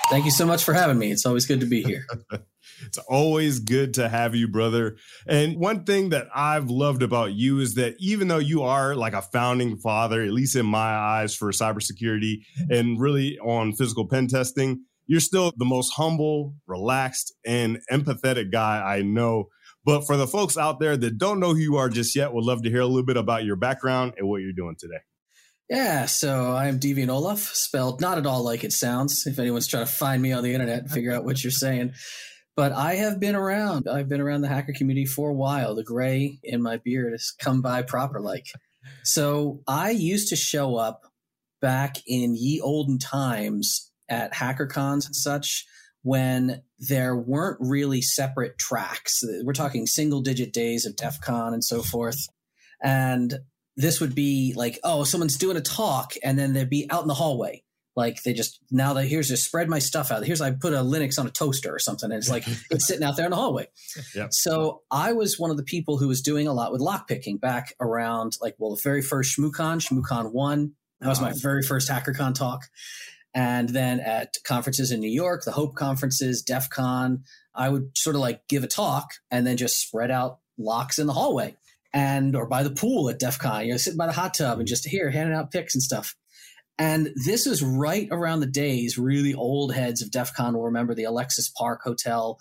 Thank 0.10 0.26
you 0.26 0.32
so 0.32 0.46
much 0.46 0.64
for 0.64 0.74
having 0.74 1.00
me. 1.00 1.12
It's 1.12 1.26
always 1.26 1.46
good 1.46 1.62
to 1.62 1.66
be 1.66 1.84
here. 1.84 2.06
It's 2.86 2.98
always 2.98 3.60
good 3.60 3.96
to 3.96 4.10
have 4.10 4.36
you, 4.36 4.48
brother. 4.48 4.98
And 5.28 5.58
one 5.58 5.84
thing 5.84 6.10
that 6.10 6.28
I've 6.34 6.70
loved 6.70 7.04
about 7.04 7.34
you 7.34 7.60
is 7.60 7.76
that 7.76 7.96
even 8.00 8.28
though 8.28 8.38
you 8.38 8.64
are 8.64 8.96
like 8.96 9.14
a 9.14 9.22
founding 9.22 9.78
father, 9.78 10.22
at 10.22 10.32
least 10.32 10.56
in 10.56 10.66
my 10.66 10.80
eyes, 10.80 11.36
for 11.36 11.52
cybersecurity 11.52 12.44
and 12.70 13.00
really 13.00 13.38
on 13.40 13.74
physical 13.74 14.08
pen 14.08 14.28
testing, 14.28 14.86
you're 15.12 15.20
still 15.20 15.52
the 15.58 15.66
most 15.66 15.92
humble, 15.92 16.56
relaxed, 16.68 17.34
and 17.46 17.80
empathetic 17.92 18.50
guy 18.50 18.82
I 18.82 19.02
know. 19.02 19.50
But 19.84 20.08
for 20.08 20.16
the 20.16 20.26
folks 20.26 20.58
out 20.58 20.80
there 20.80 20.96
that 20.96 21.18
don't 21.18 21.42
know 21.42 21.54
who 21.54 21.60
you 21.60 21.76
are 21.76 21.90
just 21.90 22.16
yet, 22.16 22.32
would 22.32 22.46
love 22.46 22.64
to 22.64 22.70
hear 22.70 22.80
a 22.80 22.86
little 22.86 23.06
bit 23.06 23.18
about 23.18 23.44
your 23.44 23.58
background 23.58 24.14
and 24.18 24.30
what 24.30 24.38
you're 24.38 24.54
doing 24.54 24.78
today. 24.80 25.02
Yeah, 25.70 26.06
so 26.06 26.56
I'm 26.56 26.80
Deviant 26.80 27.10
Ollam, 27.10 27.38
spelled 27.38 28.00
not 28.00 28.20
at 28.20 28.26
all 28.26 28.42
like 28.42 28.64
it 28.64 28.72
sounds. 28.72 29.28
If 29.28 29.38
anyone's 29.38 29.68
trying 29.68 29.86
to 29.86 29.92
find 29.92 30.22
me 30.22 30.32
on 30.32 30.46
the 30.46 30.54
internet 30.54 30.84
and 30.84 30.90
figure 30.90 31.12
out 31.12 31.26
what 31.26 31.44
you're 31.44 31.52
saying. 31.52 31.92
But 32.56 32.72
I 32.72 32.94
have 32.96 33.20
been 33.20 33.36
around. 33.36 33.90
I've 33.90 34.08
been 34.08 34.22
around 34.22 34.44
the 34.44 34.48
hacker 34.48 34.72
community 34.72 35.06
for 35.06 35.30
a 35.30 35.36
while. 35.36 35.76
The 35.76 35.84
gray 35.84 36.40
in 36.42 36.62
my 36.62 36.78
beard 36.78 37.12
has 37.12 37.34
come 37.38 37.62
by 37.62 37.82
proper 37.82 38.22
like. 38.22 38.46
So 39.04 39.60
I 39.68 39.90
used 39.90 40.30
to 40.30 40.38
show 40.38 40.78
up 40.78 41.02
back 41.62 41.98
in 42.08 42.34
ye 42.34 42.62
olden 42.62 42.98
times 42.98 43.91
at 44.12 44.34
HackerCons 44.34 45.08
and 45.08 45.16
such 45.16 45.66
when 46.04 46.62
there 46.80 47.16
weren't 47.16 47.58
really 47.60 48.02
separate 48.02 48.58
tracks. 48.58 49.24
We're 49.44 49.54
talking 49.54 49.88
single 49.88 50.22
digit 50.22 50.54
days 50.54 50.86
of 50.86 50.96
DEF 50.96 51.22
CON 51.22 51.54
and 51.54 51.64
so 51.64 51.82
forth. 51.82 52.28
And 52.84 53.40
this 53.78 54.02
would 54.02 54.14
be 54.14 54.54
like, 54.56 54.80
oh, 54.84 55.04
someone's 55.04 55.38
doing 55.38 55.58
a 55.58 55.62
talk, 55.62 56.14
and 56.24 56.38
then 56.38 56.54
they'd 56.54 56.70
be 56.70 56.88
out 56.90 57.04
in 57.04 57.08
the 57.08 57.14
hallway. 57.14 57.64
Like 57.96 58.24
they 58.24 58.34
just 58.34 58.60
now 58.72 58.94
that 58.94 59.06
here's 59.06 59.28
just 59.28 59.46
spread 59.46 59.68
my 59.68 59.80
stuff 59.80 60.12
out. 60.12 60.26
Here's 60.26 60.40
I 60.40 60.52
put 60.52 60.74
a 60.74 60.78
Linux 60.78 61.20
on 61.20 61.28
a 61.28 61.30
toaster 61.30 61.74
or 61.74 61.80
something, 61.80 62.10
and 62.10 62.18
it's 62.18 62.30
like 62.30 62.46
it's 62.72 62.88
sitting 62.88 63.04
out 63.04 63.18
there 63.18 63.26
in 63.26 63.32
the 63.32 63.38
hallway. 63.38 63.68
Yep. 64.16 64.34
So 64.34 64.82
I 64.90 65.12
was 65.12 65.38
one 65.38 65.52
of 65.52 65.58
the 65.58 65.64
people 65.64 65.98
who 65.98 66.08
was 66.08 66.22
doing 66.22 66.48
a 66.48 66.54
lot 66.54 66.72
with 66.72 66.82
lockpicking 66.82 67.42
back 67.42 67.76
around 67.82 68.38
like 68.42 68.56
well 68.58 68.76
the 68.76 68.82
very 68.82 69.02
first 69.02 69.38
ShmooCon, 69.38 69.86
ShmooCon 69.86 70.32
one. 70.32 70.74
That 71.02 71.10
was 71.10 71.20
my 71.20 71.34
very 71.36 71.64
first 71.64 71.90
HackerCon 71.90 72.36
talk. 72.36 72.62
And 73.34 73.70
then 73.70 74.00
at 74.02 74.36
conferences 74.44 74.92
in 74.92 75.00
New 75.00 75.10
York, 75.10 75.44
the 75.44 75.52
Hope 75.52 75.76
conferences, 75.76 76.42
DEF 76.42 76.70
CON, 76.70 77.24
I 77.56 77.70
would 77.70 77.98
sort 77.98 78.16
of 78.16 78.22
like 78.22 78.48
give 78.48 78.64
a 78.64 78.68
talk 78.68 79.12
and 79.30 79.48
then 79.48 79.58
just 79.58 79.80
spread 79.80 80.12
out 80.12 80.40
locks 80.58 81.00
in 81.00 81.08
the 81.08 81.14
hallway 81.14 81.56
and 81.94 82.36
or 82.36 82.46
by 82.46 82.64
the 82.64 82.72
pool 82.72 83.10
at 83.10 83.20
DEF 83.20 83.40
CON, 83.40 83.66
you 83.66 83.72
know, 83.72 83.78
sitting 83.78 83.98
by 83.98 84.08
the 84.08 84.14
hot 84.14 84.34
tub 84.34 84.60
and 84.60 84.68
just 84.68 84.88
here 84.88 85.10
handing 85.10 85.36
out 85.36 85.52
picks 85.52 85.76
and 85.76 85.82
stuff. 85.82 86.16
And 86.78 87.10
this 87.26 87.46
is 87.46 87.62
right 87.62 88.08
around 88.12 88.40
the 88.40 88.48
days, 88.48 88.98
really 88.98 89.34
old 89.34 89.74
heads 89.74 90.02
of 90.02 90.10
DEF 90.10 90.34
CON 90.34 90.56
will 90.56 90.66
remember 90.66 90.96
the 90.96 91.04
Alexis 91.04 91.50
Park 91.50 91.82
Hotel. 91.84 92.40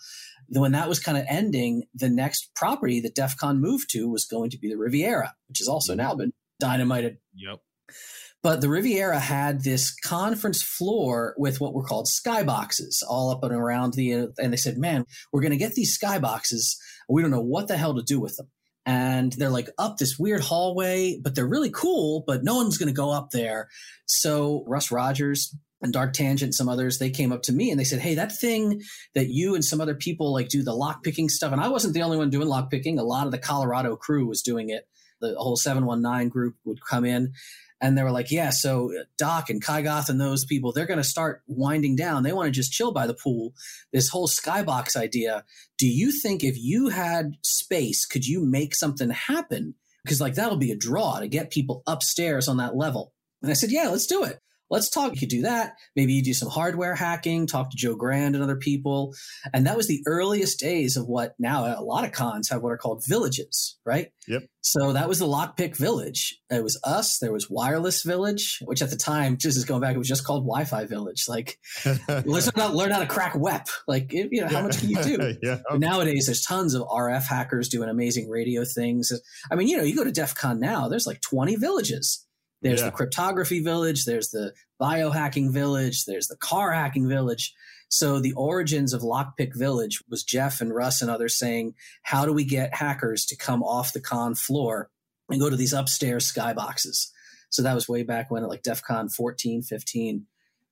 When 0.49 0.73
that 0.73 0.89
was 0.89 0.99
kind 0.99 1.19
of 1.19 1.27
ending, 1.29 1.85
the 1.95 2.09
next 2.09 2.51
property 2.55 3.01
that 3.01 3.15
DEF 3.15 3.37
CON 3.37 3.61
moved 3.61 3.91
to 3.91 4.09
was 4.09 4.25
going 4.25 4.51
to 4.51 4.59
be 4.59 4.69
the 4.69 4.79
Riviera, 4.79 5.35
which 5.49 5.59
has 5.59 5.69
also 5.69 5.95
now 5.95 6.15
been 6.15 6.33
dynamited. 6.59 7.19
Yep. 7.35 7.61
But 8.43 8.63
the 8.63 8.71
Riviera 8.71 9.19
had 9.19 9.63
this 9.63 9.95
conference 9.95 10.63
floor 10.63 11.35
with 11.37 11.61
what 11.61 11.75
were 11.75 11.85
called 11.85 12.07
skyboxes 12.07 13.03
all 13.07 13.31
up 13.31 13.45
and 13.45 13.53
around 13.53 13.95
the, 13.95 14.29
and 14.39 14.53
they 14.53 14.57
said, 14.57 14.79
man, 14.79 15.05
we're 15.31 15.43
going 15.43 15.51
to 15.51 15.59
get 15.59 15.75
these 15.75 15.99
skyboxes. 15.99 16.77
We 17.09 17.21
don't 17.21 17.31
know 17.31 17.43
what 17.43 17.69
the 17.69 17.77
hell 17.77 17.95
to 17.97 18.03
do 18.03 18.19
with 18.19 18.37
them 18.37 18.49
and 18.87 19.33
they're 19.35 19.51
like 19.51 19.69
up 19.79 19.99
this 19.99 20.19
weird 20.19 20.41
hallway, 20.41 21.19
but 21.23 21.35
they're 21.35 21.47
really 21.47 21.71
cool, 21.71 22.25
but 22.27 22.43
no 22.43 22.57
one's 22.57 22.79
going 22.79 22.89
to 22.89 22.95
go 22.95 23.11
up 23.11 23.31
there. 23.31 23.69
So 24.07 24.65
Russ 24.67 24.91
Rogers 24.91 25.55
and 25.83 25.93
Dark 25.93 26.13
Tangent, 26.13 26.55
some 26.55 26.69
others, 26.69 26.99
they 26.99 27.11
came 27.11 27.33
up 27.33 27.43
to 27.43 27.53
me 27.53 27.71
and 27.71 27.79
they 27.79 27.85
said, 27.85 28.01
Hey, 28.01 28.15
that 28.15 28.37
thing 28.37 28.83
that 29.15 29.29
you 29.29 29.55
and 29.55 29.65
some 29.65 29.81
other 29.81 29.95
people 29.95 30.33
like 30.33 30.49
do 30.49 30.63
the 30.63 30.75
lock 30.75 31.03
picking 31.03 31.29
stuff. 31.29 31.53
And 31.53 31.61
I 31.61 31.69
wasn't 31.69 31.95
the 31.95 32.03
only 32.03 32.17
one 32.17 32.31
doing 32.31 32.49
lock 32.49 32.71
picking. 32.71 32.99
A 32.99 33.05
lot 33.05 33.27
of 33.27 33.33
the 33.33 33.39
Colorado 33.39 33.97
crew 33.97 34.27
was 34.27 34.43
doing 34.43 34.71
it. 34.71 34.87
The 35.21 35.35
whole 35.37 35.57
719 35.57 36.29
group 36.29 36.57
would 36.65 36.85
come 36.85 37.05
in 37.05 37.33
and 37.81 37.97
they 37.97 38.03
were 38.03 38.11
like, 38.11 38.31
yeah, 38.31 38.51
so 38.51 38.93
uh, 38.93 39.05
Doc 39.17 39.51
and 39.51 39.63
Kai 39.63 39.83
Goth 39.83 40.09
and 40.09 40.21
those 40.21 40.45
people, 40.45 40.73
they're 40.73 40.87
going 40.87 40.99
to 40.99 41.05
start 41.05 41.43
winding 41.47 41.97
down. 41.97 42.23
They 42.23 42.33
want 42.33 42.47
to 42.47 42.53
just 42.53 42.73
chill 42.73 42.93
by 42.93 43.07
the 43.07 43.15
pool. 43.15 43.55
This 43.93 44.09
whole 44.09 44.29
skybox 44.29 44.97
idea. 44.97 45.45
Do 45.79 45.89
you 45.89 46.13
think 46.13 46.45
if 46.45 46.59
you 46.59 46.89
had 46.89 47.37
space, 47.43 48.05
could 48.05 48.27
you 48.27 48.45
make 48.45 48.75
something 48.75 49.11
happen? 49.11 49.75
Because 50.05 50.21
like 50.21 50.35
that'll 50.35 50.59
be 50.59 50.73
a 50.73 50.77
draw 50.77 51.21
to 51.21 51.29
get 51.29 51.51
people 51.51 51.83
upstairs 51.87 52.49
on 52.49 52.59
that 52.59 52.77
level. 52.77 53.13
And 53.43 53.51
I 53.51 53.55
said, 53.55 53.71
yeah, 53.71 53.89
let's 53.89 54.07
do 54.07 54.25
it 54.25 54.41
let's 54.71 54.89
talk. 54.89 55.13
You 55.13 55.19
could 55.19 55.29
do 55.29 55.43
that. 55.43 55.75
Maybe 55.97 56.15
you 56.15 56.23
do 56.23 56.33
some 56.33 56.49
hardware 56.49 56.95
hacking, 56.95 57.47
talk 57.47 57.71
to 57.71 57.77
Joe 57.77 57.97
Grand 57.97 58.35
and 58.35 58.43
other 58.43 58.57
people. 58.57 59.15
And 59.53 59.67
that 59.67 59.77
was 59.77 59.89
the 59.89 60.03
earliest 60.07 60.59
days 60.61 60.97
of 60.97 61.07
what 61.07 61.35
now 61.39 61.67
a 61.79 61.83
lot 61.83 62.05
of 62.05 62.13
cons 62.13 62.49
have 62.49 62.63
what 62.63 62.73
are 62.73 62.79
called 62.79 63.03
villages, 63.07 63.79
right? 63.85 64.13
Yep. 64.29 64.43
So 64.63 64.93
that 64.93 65.09
was 65.09 65.19
the 65.19 65.27
Lockpick 65.27 65.77
Village. 65.77 66.39
It 66.51 66.63
was 66.63 66.79
us. 66.85 67.19
There 67.19 67.33
was 67.33 67.49
Wireless 67.51 68.03
Village, 68.03 68.59
which 68.65 68.83
at 68.83 68.91
the 68.91 68.97
time, 68.97 69.37
just 69.39 69.57
is 69.57 69.65
going 69.65 69.81
back, 69.81 69.95
it 69.95 69.99
was 69.99 70.09
just 70.09 70.25
called 70.25 70.45
Wi-Fi 70.45 70.85
Village. 70.85 71.25
Like, 71.29 71.59
let's 72.09 72.55
not 72.57 72.75
learn 72.75 72.91
how 72.91 73.01
to 73.01 73.07
crack 73.07 73.35
WEP. 73.35 73.69
Like, 73.89 74.13
you 74.13 74.43
know, 74.43 74.49
how 74.49 74.63
much 74.63 74.79
can 74.79 74.91
you 74.91 75.03
do? 75.03 75.35
yeah. 75.43 75.61
Nowadays, 75.73 76.27
there's 76.27 76.43
tons 76.43 76.75
of 76.75 76.83
RF 76.83 77.27
hackers 77.27 77.69
doing 77.69 77.89
amazing 77.89 78.29
radio 78.29 78.65
things. 78.65 79.11
I 79.51 79.55
mean, 79.57 79.69
you 79.69 79.77
know, 79.77 79.83
you 79.83 79.97
go 79.97 80.05
to 80.05 80.13
DEF 80.13 80.35
CON 80.35 80.61
now, 80.61 80.89
there's 80.89 81.07
like 81.07 81.21
20 81.23 81.57
villages 81.57 82.27
there's 82.63 82.81
yeah. 82.81 82.87
the 82.87 82.93
cryptography 82.93 83.61
village, 83.61 84.05
there's 84.05 84.31
the 84.31 84.53
biohacking 84.81 85.53
village, 85.53 86.05
there's 86.05 86.29
the 86.29 86.37
car 86.37 86.73
hacking 86.73 87.09
village. 87.09 87.55
So 87.89 88.21
the 88.21 88.35
origins 88.35 88.93
of 88.93 89.03
Lockpick 89.03 89.57
Village 89.57 90.01
was 90.09 90.23
Jeff 90.23 90.61
and 90.61 90.73
Russ 90.73 91.03
and 91.03 91.11
others 91.11 91.37
saying, 91.37 91.75
how 92.03 92.25
do 92.25 92.33
we 92.33 92.45
get 92.45 92.75
hackers 92.75 93.27
to 93.27 93.37
come 93.37 93.65
off 93.65 93.93
the 93.93 94.01
con 94.01 94.37
floor 94.37 94.91
and 95.29 95.41
go 95.41 95.51
to 95.51 95.57
these 95.57 95.73
upstairs 95.73 96.31
skyboxes? 96.33 97.09
So 97.51 97.63
that 97.63 97.75
was 97.75 97.89
way 97.89 98.05
back 98.05 98.31
when 98.31 98.45
at 98.45 98.49
like 98.49 98.63
DEF 98.63 98.83
CON 98.83 99.09
14, 99.09 99.63
15. 99.63 100.27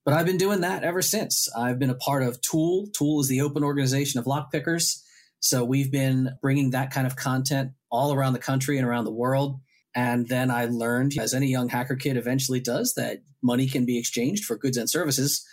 But 0.05 0.15
I've 0.15 0.27
been 0.27 0.39
doing 0.39 0.61
that 0.61 0.85
ever 0.85 1.03
since. 1.03 1.49
I've 1.57 1.79
been 1.79 1.91
a 1.91 1.95
part 1.95 2.23
of 2.23 2.41
TOOOL. 2.41 2.91
TOOOL 2.97 3.21
is 3.21 3.29
the 3.29 3.41
open 3.41 3.65
organization 3.65 4.21
of 4.21 4.27
lockpickers. 4.27 5.03
So 5.41 5.65
we've 5.65 5.91
been 5.91 6.31
bringing 6.41 6.71
that 6.71 6.93
kind 6.93 7.07
of 7.07 7.17
content 7.17 7.73
all 7.91 8.15
around 8.15 8.33
the 8.33 8.39
country 8.39 8.79
and 8.79 8.87
around 8.87 9.05
the 9.05 9.13
world. 9.13 9.61
And 9.99 10.29
then 10.29 10.49
I 10.49 10.67
learned, 10.67 11.15
as 11.19 11.35
any 11.35 11.49
young 11.49 11.69
hacker 11.69 11.97
kid 11.97 12.17
eventually 12.17 12.61
does, 12.61 12.95
that 12.95 13.19
money 13.43 13.67
can 13.67 13.85
be 13.85 13.99
exchanged 13.99 14.45
for 14.45 14.57
goods 14.57 14.77
and 14.77 14.89
services. 14.89 15.45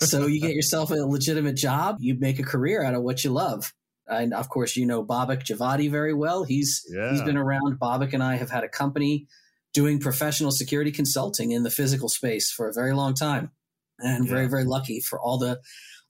so 0.00 0.26
you 0.26 0.42
get 0.42 0.54
yourself 0.54 0.90
a 0.90 0.96
legitimate 0.96 1.56
job, 1.56 1.96
you 1.98 2.14
make 2.14 2.38
a 2.38 2.42
career 2.42 2.82
out 2.82 2.92
of 2.92 3.02
what 3.02 3.24
you 3.24 3.30
love. 3.30 3.72
And 4.06 4.34
of 4.34 4.50
course, 4.50 4.76
you 4.76 4.84
know 4.84 5.02
Babak 5.02 5.42
Javadi 5.42 5.90
very 5.90 6.12
well. 6.12 6.44
He's 6.44 6.84
yeah. 6.90 7.12
he's 7.12 7.22
been 7.22 7.38
around. 7.38 7.80
Babak 7.80 8.12
and 8.12 8.22
I 8.22 8.36
have 8.36 8.50
had 8.50 8.62
a 8.62 8.68
company 8.68 9.26
doing 9.72 10.00
professional 10.00 10.50
security 10.50 10.92
consulting 10.92 11.52
in 11.52 11.62
the 11.62 11.70
physical 11.70 12.10
space 12.10 12.50
for 12.50 12.68
a 12.68 12.74
very 12.74 12.92
long 12.92 13.14
time, 13.14 13.52
and 14.00 14.26
yeah. 14.26 14.30
very 14.30 14.48
very 14.48 14.64
lucky 14.64 15.00
for 15.00 15.18
all 15.18 15.38
the 15.38 15.60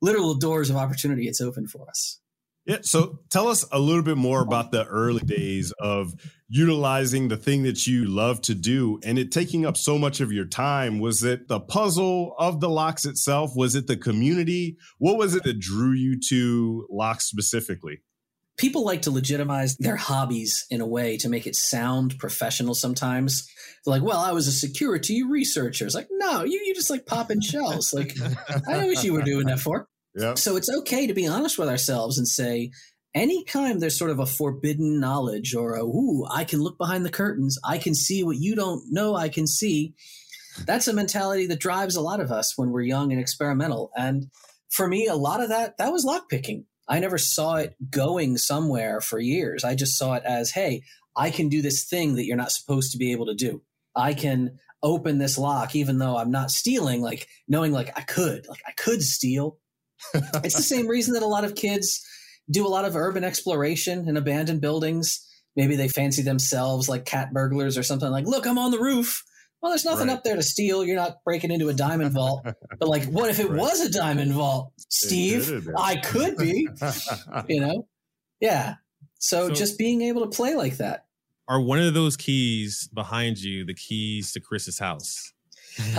literal 0.02 0.35
doors 0.35 0.68
of 0.68 0.76
opportunity 0.76 1.28
it's 1.28 1.40
opened 1.40 1.70
for 1.70 1.88
us. 1.88 2.20
Yeah. 2.68 2.78
So 2.82 3.20
tell 3.30 3.48
us 3.48 3.64
a 3.72 3.78
little 3.78 4.02
bit 4.02 4.18
more 4.18 4.42
about 4.42 4.72
the 4.72 4.84
early 4.84 5.25
days 5.25 5.72
of 5.80 6.14
utilizing 6.50 7.28
the 7.28 7.37
thing 7.38 7.62
that 7.62 7.87
you 7.87 8.04
love 8.04 8.42
to 8.42 8.54
do 8.54 9.00
and 9.02 9.18
it 9.18 9.32
taking 9.32 9.64
up 9.64 9.78
so 9.78 9.98
much 9.98 10.20
of 10.20 10.32
your 10.32 10.44
time. 10.44 10.98
Was 10.98 11.25
it 11.25 11.48
the 11.48 11.60
puzzle 11.60 12.34
of 12.38 12.60
the 12.60 12.68
locks 12.68 13.06
itself? 13.06 13.52
Was 13.56 13.75
it 13.75 13.87
the 13.87 13.96
community? 13.96 14.76
What 14.98 15.16
was 15.16 15.34
it 15.34 15.44
that 15.44 15.58
drew 15.58 15.92
you 15.92 16.20
to 16.28 16.87
locks 16.90 17.25
specifically? 17.25 18.02
People 18.58 18.84
like 18.84 19.02
to 19.02 19.10
legitimize 19.10 19.76
their 19.78 19.96
hobbies 19.96 20.66
in 20.68 20.82
a 20.82 20.87
way 20.87 21.16
to 21.18 21.30
make 21.30 21.46
it 21.46 21.56
sound 21.56 22.18
professional 22.18 22.75
sometimes. 22.75 23.48
They're 23.87 23.92
like, 23.92 24.02
well, 24.02 24.18
I 24.18 24.32
was 24.32 24.46
a 24.46 24.52
security 24.52 25.22
researcher. 25.22 25.87
It's 25.87 25.94
like, 25.94 26.08
no, 26.10 26.44
you, 26.44 26.60
you 26.66 26.75
just 26.75 26.90
like 26.90 27.06
popping 27.06 27.40
shells. 27.40 27.94
Like, 27.94 28.14
I 28.68 28.87
wish 28.87 29.04
you 29.04 29.14
were 29.14 29.22
doing 29.22 29.46
that 29.46 29.60
for. 29.60 29.88
So 30.34 30.56
it's 30.56 30.70
okay 30.70 31.06
to 31.06 31.14
be 31.14 31.26
honest 31.26 31.58
with 31.58 31.68
ourselves 31.68 32.18
and 32.18 32.26
say, 32.26 32.70
anytime 33.14 33.78
there's 33.78 33.98
sort 33.98 34.10
of 34.10 34.18
a 34.18 34.26
forbidden 34.26 35.00
knowledge 35.00 35.54
or 35.54 35.75
a, 35.75 35.84
ooh, 35.84 36.26
I 36.30 36.44
can 36.44 36.60
look 36.60 36.78
behind 36.78 37.04
the 37.04 37.10
curtains, 37.10 37.58
I 37.64 37.78
can 37.78 37.94
see 37.94 38.22
what 38.22 38.37
you 38.37 38.54
don't 38.54 38.84
know 38.90 39.14
I 39.14 39.28
can 39.28 39.46
see. 39.46 39.94
That's 40.66 40.88
a 40.88 40.92
mentality 40.92 41.46
that 41.46 41.60
drives 41.60 41.96
a 41.96 42.00
lot 42.00 42.20
of 42.20 42.30
us 42.30 42.56
when 42.56 42.70
we're 42.70 42.82
young 42.82 43.12
and 43.12 43.20
experimental. 43.20 43.90
And 43.96 44.26
for 44.70 44.88
me, 44.88 45.06
a 45.06 45.14
lot 45.14 45.42
of 45.42 45.48
that, 45.50 45.78
that 45.78 45.92
was 45.92 46.04
lockpicking. 46.04 46.64
I 46.88 46.98
never 47.00 47.18
saw 47.18 47.56
it 47.56 47.75
going 47.90 48.38
somewhere 48.38 49.00
for 49.00 49.18
years. 49.20 49.62
I 49.62 49.75
just 49.75 49.96
saw 49.98 50.14
it 50.14 50.22
as, 50.25 50.50
hey, 50.50 50.82
I 51.16 51.30
can 51.30 51.48
do 51.48 51.62
this 51.62 51.84
thing 51.84 52.14
that 52.14 52.25
you're 52.25 52.37
not 52.37 52.52
supposed 52.52 52.92
to 52.92 52.98
be 52.98 53.12
able 53.12 53.26
to 53.26 53.34
do. 53.34 53.62
I 53.94 54.14
can 54.14 54.58
open 54.82 55.18
this 55.18 55.38
lock 55.38 55.75
even 55.75 55.98
though 55.98 56.16
I'm 56.16 56.30
not 56.30 56.50
stealing, 56.50 57.02
like 57.02 57.26
knowing 57.46 57.72
like 57.72 57.96
I 57.96 58.02
could, 58.02 58.46
like 58.48 58.62
I 58.66 58.72
could 58.72 59.02
steal, 59.02 59.58
it's 60.14 60.57
the 60.57 60.62
same 60.62 60.87
reason 60.87 61.14
that 61.14 61.23
a 61.23 61.26
lot 61.26 61.45
of 61.45 61.55
kids 61.55 62.05
do 62.50 62.67
a 62.67 62.69
lot 62.69 62.85
of 62.85 62.97
urban 62.97 63.25
exploration 63.25 64.09
in 64.09 64.17
abandoned 64.17 64.61
buildings. 64.61 65.25
Maybe 65.57 65.76
they 65.76 65.88
fancy 65.88 66.23
themselves 66.23 66.88
like 66.88 67.05
cat 67.05 67.33
burglars 67.33 67.76
or 67.76 67.83
something 67.83 68.11
like, 68.11 68.26
look, 68.26 68.47
I'm 68.47 68.59
on 68.59 68.71
the 68.71 68.78
roof. 68.78 69.23
Well, 69.61 69.73
there's 69.73 69.85
nothing 69.85 70.07
right. 70.07 70.14
up 70.14 70.23
there 70.23 70.37
to 70.37 70.43
steal. 70.43 70.85
You're 70.85 70.97
not 70.97 71.17
breaking 71.25 71.50
into 71.50 71.69
a 71.69 71.75
diamond 71.75 72.12
vault. 72.12 72.47
But 72.78 72.88
like, 72.88 73.05
what 73.07 73.28
if 73.28 73.40
it 73.40 73.50
right. 73.50 73.59
was 73.59 73.81
a 73.81 73.90
diamond 73.90 74.33
vault, 74.33 74.73
Steve? 74.88 75.69
I 75.76 75.97
could 75.97 76.37
be, 76.37 76.69
you 77.49 77.61
know? 77.61 77.88
Yeah. 78.40 78.75
So, 79.19 79.49
so 79.49 79.55
just 79.55 79.76
being 79.76 80.02
able 80.02 80.23
to 80.23 80.28
play 80.28 80.55
like 80.55 80.76
that. 80.76 81.07
Are 81.49 81.61
one 81.61 81.81
of 81.81 81.93
those 81.93 82.17
keys 82.17 82.88
behind 82.95 83.38
you 83.38 83.64
the 83.64 83.75
keys 83.75 84.33
to 84.33 84.40
Chris's 84.40 84.78
house? 84.78 85.33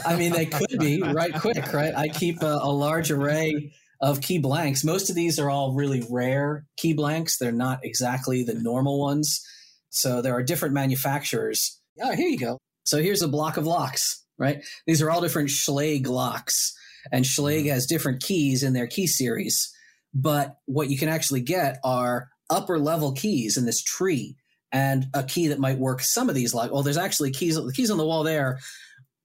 I 0.06 0.16
mean, 0.16 0.32
they 0.32 0.46
could 0.46 0.78
be 0.80 1.02
right 1.02 1.34
quick, 1.34 1.74
right? 1.74 1.94
I 1.96 2.08
keep 2.08 2.42
a, 2.42 2.60
a 2.62 2.72
large 2.72 3.12
array 3.12 3.74
of 4.02 4.22
key 4.22 4.40
blanks. 4.40 4.84
Most 4.84 5.10
of 5.10 5.16
these 5.16 5.40
are 5.40 5.50
all 5.50 5.74
really 5.74 6.06
rare 6.10 6.66
key 6.78 6.94
blanks. 6.94 7.38
They're 7.38 7.52
not 7.52 7.80
exactly 7.84 8.44
the 8.44 8.54
normal 8.54 9.00
ones. 9.00 9.46
So 9.90 10.22
there 10.22 10.36
are 10.36 10.44
different 10.44 10.74
manufacturers. 10.74 11.80
Oh, 12.02 12.16
here 12.16 12.30
you 12.30 12.38
go. 12.38 12.58
So 12.84 13.02
here's 13.02 13.22
a 13.22 13.28
block 13.28 13.58
of 13.58 13.66
locks, 13.66 14.24
right? 14.38 14.64
These 14.88 15.02
are 15.02 15.12
all 15.12 15.22
different 15.22 15.50
Schlage 15.50 16.08
locks. 16.08 16.74
And 17.12 17.26
Schlage 17.26 17.62
mm-hmm. 17.62 17.70
has 17.70 17.88
different 17.88 18.22
keys 18.22 18.64
in 18.64 18.74
their 18.74 18.88
key 18.88 19.08
series. 19.08 19.74
But 20.14 20.58
what 20.66 20.90
you 20.90 20.98
can 20.98 21.10
actually 21.10 21.42
get 21.42 21.80
are 21.84 22.30
upper 22.50 22.80
level 22.80 23.14
keys 23.14 23.58
in 23.58 23.66
this 23.66 23.84
tree 23.84 24.36
and 24.72 25.08
a 25.14 25.24
key 25.24 25.48
that 25.48 25.60
might 25.60 25.78
work 25.78 26.02
some 26.02 26.30
of 26.30 26.36
these 26.36 26.54
locks. 26.54 26.72
well 26.72 26.84
there's 26.84 26.98
actually 26.98 27.32
keys 27.32 27.56
the 27.56 27.74
keys 27.74 27.92
on 27.92 27.98
the 27.98 28.06
wall 28.06 28.24
there 28.24 28.60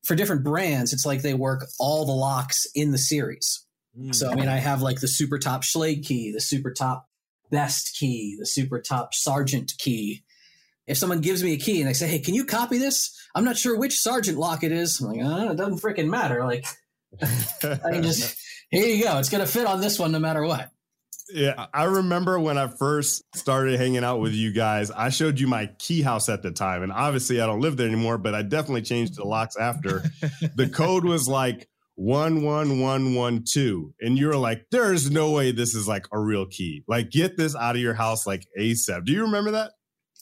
for 0.05 0.15
different 0.15 0.45
brands 0.45 0.93
it's 0.93 1.07
like 1.07 1.23
they 1.23 1.35
work 1.35 1.65
all 1.79 2.05
the 2.05 2.13
locks 2.13 2.67
in 2.75 2.91
the 2.91 2.99
series 2.99 3.64
so 4.13 4.27
I 4.27 4.31
mm-hmm. 4.31 4.41
mean, 4.41 4.49
I 4.49 4.57
have 4.57 4.83
like 4.83 5.01
the 5.01 5.09
super 5.09 5.39
top 5.39 5.63
Schlage 5.63 6.05
key, 6.05 6.33
the 6.33 6.41
super 6.41 6.73
top 6.73 7.09
best 7.51 7.97
key, 7.97 8.37
the 8.39 8.47
super 8.47 8.81
top 8.81 9.15
Sargent 9.15 9.73
key. 9.79 10.25
If 10.87 10.99
someone 10.99 11.21
gives 11.21 11.43
me 11.43 11.53
a 11.53 11.59
key 11.59 11.81
and 11.81 11.89
they 11.89 11.95
say, 11.95 12.09
"Hey, 12.09 12.19
can 12.19 12.35
you 12.35 12.45
copy 12.45 12.79
this?" 12.79 13.17
I'm 13.35 13.45
not 13.45 13.57
sure 13.57 13.79
which 13.79 13.99
Sargent 13.99 14.39
lock 14.39 14.65
it 14.65 14.73
is. 14.73 15.01
I'm 15.01 15.09
like, 15.09 15.21
oh, 15.23 15.53
it 15.53 15.57
doesn't 15.57 15.81
freaking 15.81 16.09
matter. 16.09 16.45
Like, 16.45 16.67
I 17.23 17.93
can 17.93 18.03
just 18.03 18.37
here 18.71 18.87
you 18.87 19.03
go. 19.05 19.19
It's 19.19 19.31
gonna 19.31 19.47
fit 19.47 19.67
on 19.67 19.81
this 19.81 19.99
one 19.99 20.13
no 20.13 20.19
matter 20.19 20.45
what. 20.45 20.71
Yeah, 21.33 21.67
I 21.73 21.85
remember 21.85 22.39
when 22.39 22.59
I 22.59 22.67
first 22.67 23.23
started 23.35 23.81
hanging 23.81 24.05
out 24.05 24.21
with 24.21 24.35
you 24.35 24.53
guys, 24.53 24.91
I 24.91 25.09
showed 25.09 25.41
you 25.41 25.47
my 25.47 25.71
key 25.79 26.03
house 26.03 26.29
at 26.29 26.43
the 26.43 26.51
time. 26.51 26.83
And 26.83 26.93
obviously, 26.93 27.41
I 27.41 27.47
don't 27.47 27.61
live 27.61 27.79
there 27.79 27.87
anymore, 27.87 28.19
but 28.19 28.35
I 28.35 28.43
definitely 28.43 28.83
changed 28.83 29.17
the 29.17 29.25
locks 29.25 29.57
after. 29.57 30.03
the 30.55 30.69
code 30.69 31.05
was 31.05 31.27
like 31.27 31.67
11112 31.97 33.93
and 34.01 34.19
you're 34.19 34.37
like 34.37 34.67
there's 34.71 35.11
no 35.11 35.31
way 35.31 35.53
this 35.53 35.75
is 35.75 35.87
like 35.87 36.07
a 36.13 36.19
real 36.19 36.45
key 36.47 36.83
like 36.89 37.11
get 37.11 37.37
this 37.37 37.55
out 37.55 37.77
of 37.77 37.81
your 37.81 37.95
house 37.95 38.27
like 38.27 38.47
asap 38.59 39.05
do 39.05 39.13
you 39.13 39.23
remember 39.23 39.53
that 39.53 39.71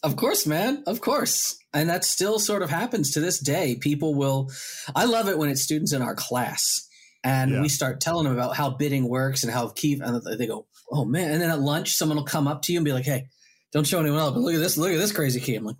of 0.02 0.17
course 0.17 0.47
man 0.47 0.83
of 0.87 1.00
course 1.00 1.57
And 1.75 1.88
that 1.88 2.05
still 2.05 2.38
sort 2.38 2.62
of 2.62 2.71
happens 2.71 3.12
to 3.12 3.21
this 3.21 3.38
day. 3.38 3.76
People 3.81 4.14
will, 4.14 4.50
I 4.95 5.07
love 5.07 5.29
it 5.29 5.38
when 5.38 5.49
it's 5.49 5.62
students 5.62 5.93
in 5.93 6.02
our 6.02 6.14
class 6.14 6.87
and 7.25 7.50
yeah. 7.50 7.61
we 7.62 7.69
start 7.69 8.00
telling 8.00 8.25
them 8.25 8.35
about 8.35 8.57
how 8.57 8.71
bitting 8.71 9.09
works 9.09 9.43
and 9.43 9.52
how 9.52 9.69
keep, 9.69 10.02
and 10.02 10.23
they 10.38 10.47
go, 10.47 10.67
oh 10.91 11.05
man. 11.05 11.31
And 11.31 11.41
then 11.41 11.50
at 11.50 11.61
lunch, 11.61 11.93
someone 11.93 12.19
will 12.19 12.25
come 12.25 12.47
up 12.47 12.62
to 12.62 12.73
you 12.73 12.79
and 12.79 12.85
be 12.85 12.93
like, 12.93 13.05
hey, 13.05 13.29
don't 13.73 13.87
show 13.87 14.00
anyone 14.00 14.19
else, 14.19 14.35
but 14.35 14.41
look 14.41 14.55
at 14.55 14.61
this, 14.61 14.76
look 14.76 14.91
at 14.91 14.99
this 14.99 15.12
crazy 15.12 15.41
key. 15.41 15.55
I'm 15.55 15.64
like, 15.64 15.76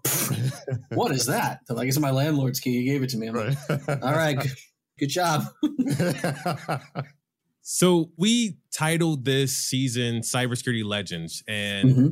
what 0.91 1.13
is 1.13 1.27
that? 1.27 1.61
They're 1.67 1.77
like, 1.77 1.89
it's 1.89 1.99
my 1.99 2.11
landlord's 2.11 2.61
key. 2.61 2.79
He 2.79 2.85
gave 2.85 3.03
it 3.03 3.11
to 3.11 3.19
me. 3.19 3.27
I'm 3.27 3.35
right. 3.35 3.57
like, 3.69 3.89
all 4.03 4.15
right, 4.15 4.39
good, 5.03 5.11
job. 5.11 5.45
so 7.63 8.11
we 8.17 8.59
titled 8.73 9.25
this 9.25 9.57
season 9.57 10.21
Cybersecurity 10.21 10.85
Legends. 10.85 11.43
And 11.49 11.91
mm-hmm. 11.91 12.09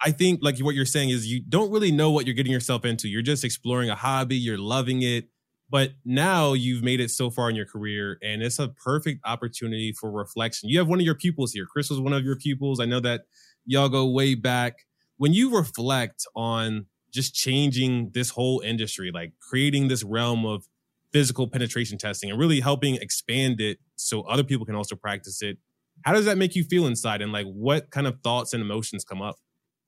I 0.00 0.10
think 0.10 0.40
like 0.42 0.58
what 0.58 0.74
you're 0.74 0.84
saying 0.84 1.10
is 1.10 1.26
you 1.26 1.42
don't 1.48 1.70
really 1.70 1.92
know 1.92 2.10
what 2.10 2.26
you're 2.26 2.34
getting 2.34 2.52
yourself 2.52 2.84
into. 2.84 3.08
You're 3.08 3.22
just 3.22 3.44
exploring 3.44 3.90
a 3.90 3.94
hobby, 3.94 4.36
you're 4.36 4.58
loving 4.58 5.02
it. 5.02 5.28
But 5.70 5.92
now 6.04 6.52
you've 6.52 6.82
made 6.82 7.00
it 7.00 7.10
so 7.10 7.30
far 7.30 7.48
in 7.48 7.56
your 7.56 7.64
career, 7.64 8.18
and 8.22 8.42
it's 8.42 8.58
a 8.58 8.68
perfect 8.68 9.22
opportunity 9.24 9.92
for 9.92 10.10
reflection. 10.10 10.68
You 10.68 10.78
have 10.78 10.86
one 10.86 10.98
of 10.98 11.06
your 11.06 11.14
pupils 11.14 11.52
here. 11.52 11.64
Chris 11.64 11.88
was 11.88 11.98
one 11.98 12.12
of 12.12 12.22
your 12.24 12.36
pupils. 12.36 12.78
I 12.78 12.84
know 12.84 13.00
that 13.00 13.22
y'all 13.64 13.88
go 13.88 14.06
way 14.06 14.34
back 14.34 14.80
when 15.16 15.32
you 15.32 15.56
reflect 15.56 16.26
on 16.36 16.84
just 17.10 17.34
changing 17.34 18.10
this 18.12 18.28
whole 18.28 18.60
industry, 18.60 19.10
like 19.14 19.32
creating 19.40 19.88
this 19.88 20.02
realm 20.02 20.44
of 20.44 20.66
physical 21.12 21.48
penetration 21.48 21.98
testing 21.98 22.30
and 22.30 22.38
really 22.38 22.60
helping 22.60 22.96
expand 22.96 23.60
it 23.60 23.78
so 23.96 24.22
other 24.22 24.44
people 24.44 24.66
can 24.66 24.74
also 24.74 24.96
practice 24.96 25.42
it, 25.42 25.58
how 26.04 26.12
does 26.12 26.24
that 26.24 26.38
make 26.38 26.54
you 26.54 26.64
feel 26.64 26.86
inside? 26.86 27.22
And 27.22 27.32
like 27.32 27.46
what 27.46 27.90
kind 27.90 28.06
of 28.06 28.20
thoughts 28.22 28.52
and 28.52 28.62
emotions 28.62 29.04
come 29.04 29.22
up? 29.22 29.36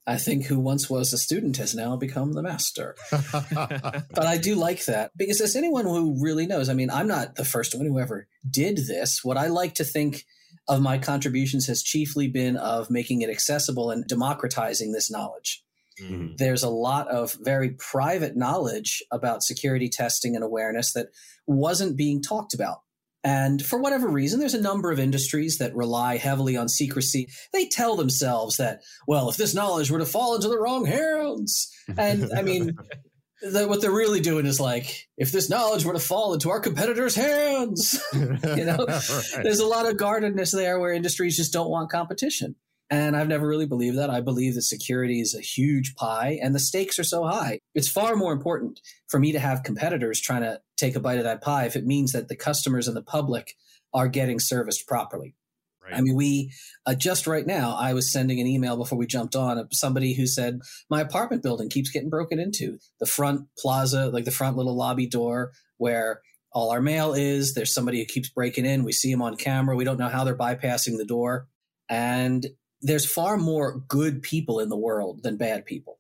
I 0.07 0.19
think 0.19 0.45
who 0.45 0.61
once 0.61 0.91
was 0.91 1.15
a 1.15 1.19
student 1.19 1.57
has 1.57 1.75
now 1.75 1.97
become 1.97 2.35
the 2.35 2.43
master. 2.43 2.95
but 3.11 4.27
I 4.27 4.37
do 4.37 4.55
like 4.55 4.85
that 4.85 5.13
because 5.17 5.41
as 5.41 5.57
anyone 5.57 5.87
who 5.87 6.23
really 6.23 6.47
knows, 6.47 6.69
I 6.69 6.75
mean, 6.75 6.91
I'm 6.91 7.09
not 7.09 7.37
the 7.37 7.45
first 7.45 7.75
one 7.75 7.87
who 7.87 7.99
ever 7.99 8.29
did 8.49 8.77
this. 8.77 9.25
What 9.25 9.39
I 9.39 9.47
like 9.47 9.75
to 9.77 9.85
think 9.85 10.27
of 10.69 10.83
my 10.83 10.99
contributions 10.99 11.67
has 11.69 11.83
chiefly 11.83 12.29
been 12.29 12.57
of 12.57 12.91
making 12.91 13.23
it 13.23 13.31
accessible 13.31 13.91
and 13.91 14.07
democratizing 14.07 14.93
this 14.93 15.11
knowledge. 15.11 15.64
Mm-hmm. 16.01 16.37
There's 16.37 16.63
a 16.63 16.69
lot 16.69 17.09
of 17.09 17.37
very 17.41 17.71
private 17.71 18.37
knowledge 18.37 19.03
about 19.13 19.43
security 19.43 19.89
testing 19.89 20.35
and 20.35 20.45
awareness 20.45 20.93
that 20.93 21.09
wasn't 21.47 21.97
being 21.97 22.23
talked 22.23 22.55
about. 22.55 22.79
And 23.23 23.65
for 23.65 23.79
whatever 23.79 24.07
reason, 24.09 24.39
there's 24.39 24.55
a 24.55 24.61
number 24.61 24.93
of 24.93 25.01
industries 25.01 25.57
that 25.59 25.75
rely 25.75 26.19
heavily 26.19 26.59
on 26.59 26.69
secrecy. 26.69 27.29
They 27.55 27.67
tell 27.67 27.97
themselves 27.97 28.59
that, 28.59 28.83
well, 29.09 29.31
if 29.31 29.39
this 29.39 29.55
knowledge 29.55 29.91
were 29.91 29.99
to 29.99 30.05
fall 30.05 30.35
into 30.35 30.49
the 30.49 30.59
wrong 30.59 30.85
hands, 30.85 31.73
and 31.97 32.31
I 32.37 32.43
mean, 32.43 32.77
the, 33.43 33.67
what 33.67 33.81
they're 33.81 33.91
really 33.91 34.21
doing 34.21 34.45
is 34.45 34.61
like, 34.61 35.09
if 35.17 35.33
this 35.33 35.49
knowledge 35.49 35.87
were 35.87 35.95
to 35.95 35.99
fall 35.99 36.35
into 36.35 36.51
our 36.51 36.61
competitors' 36.61 37.15
hands, 37.15 37.99
you 38.13 38.65
know, 38.65 38.85
right. 38.89 39.41
there's 39.43 39.61
a 39.61 39.67
lot 39.67 39.89
of 39.89 39.97
guardedness 39.97 40.51
there 40.51 40.79
where 40.79 40.93
industries 40.93 41.37
just 41.37 41.53
don't 41.53 41.71
want 41.71 41.91
competition. 41.91 42.55
And 42.95 43.17
I've 43.17 43.29
never 43.29 43.49
really 43.49 43.67
believed 43.67 43.99
that. 43.99 44.09
I 44.09 44.21
believe 44.21 44.55
that 44.55 44.63
security 44.63 45.21
is 45.21 45.35
a 45.35 45.41
huge 45.41 45.97
pie 45.97 46.39
and 46.41 46.55
the 46.55 46.61
stakes 46.61 46.97
are 47.01 47.05
so 47.05 47.25
high. 47.25 47.59
It's 47.75 47.89
far 47.89 48.15
more 48.15 48.33
important 48.33 48.81
for 49.09 49.19
me 49.19 49.33
to 49.33 49.41
have 49.41 49.65
competitors 49.65 50.21
trying 50.21 50.43
to 50.43 50.61
take 50.77 50.95
a 50.95 51.01
bite 51.01 51.19
of 51.19 51.25
that 51.25 51.43
pie 51.43 51.65
if 51.65 51.75
it 51.75 51.85
means 51.85 52.13
that 52.13 52.29
the 52.29 52.37
customers 52.37 52.87
and 52.87 52.97
the 52.97 53.03
public 53.03 53.57
are 53.93 54.07
getting 54.07 54.39
serviced 54.39 54.87
properly. 54.87 55.35
Right. 55.83 55.95
I 55.95 56.03
mean, 56.03 56.15
we 56.15 56.53
uh, 56.87 56.95
just 56.95 57.27
right 57.27 57.45
now, 57.45 57.77
I 57.77 57.95
was 57.95 58.13
sending 58.13 58.41
an 58.41 58.47
email 58.47 58.77
before 58.77 58.97
we 58.97 59.07
jumped 59.07 59.35
on 59.35 59.59
of 59.59 59.69
somebody 59.73 60.15
who 60.15 60.27
said, 60.27 60.61
My 60.89 61.01
apartment 61.01 61.43
building 61.43 61.69
keeps 61.69 61.91
getting 61.91 62.11
broken 62.11 62.39
into. 62.39 62.79
The 63.01 63.07
front 63.07 63.49
plaza, 63.59 64.09
like 64.09 64.25
the 64.25 64.31
front 64.31 64.57
little 64.57 64.77
lobby 64.77 65.07
door 65.07 65.51
where 65.79 66.23
all 66.53 66.71
our 66.71 66.81
mail 66.81 67.13
is, 67.13 67.55
there's 67.55 67.75
somebody 67.75 67.99
who 67.99 68.07
keeps 68.07 68.31
breaking 68.31 68.67
in. 68.67 68.85
We 68.85 68.93
see 68.93 69.11
them 69.11 69.21
on 69.21 69.37
camera. 69.37 69.75
We 69.75 69.85
don't 69.85 69.99
know 69.99 70.09
how 70.09 70.23
they're 70.23 70.39
bypassing 70.39 70.97
the 70.97 71.05
door. 71.05 71.49
And 71.89 72.47
there's 72.85 73.11
far 73.11 73.37
more 73.37 73.83
good 73.89 74.23
people 74.23 74.61
in 74.61 74.69
the 74.69 74.77
world 74.77 75.23
than 75.23 75.37
bad 75.37 75.67
people. 75.67 75.99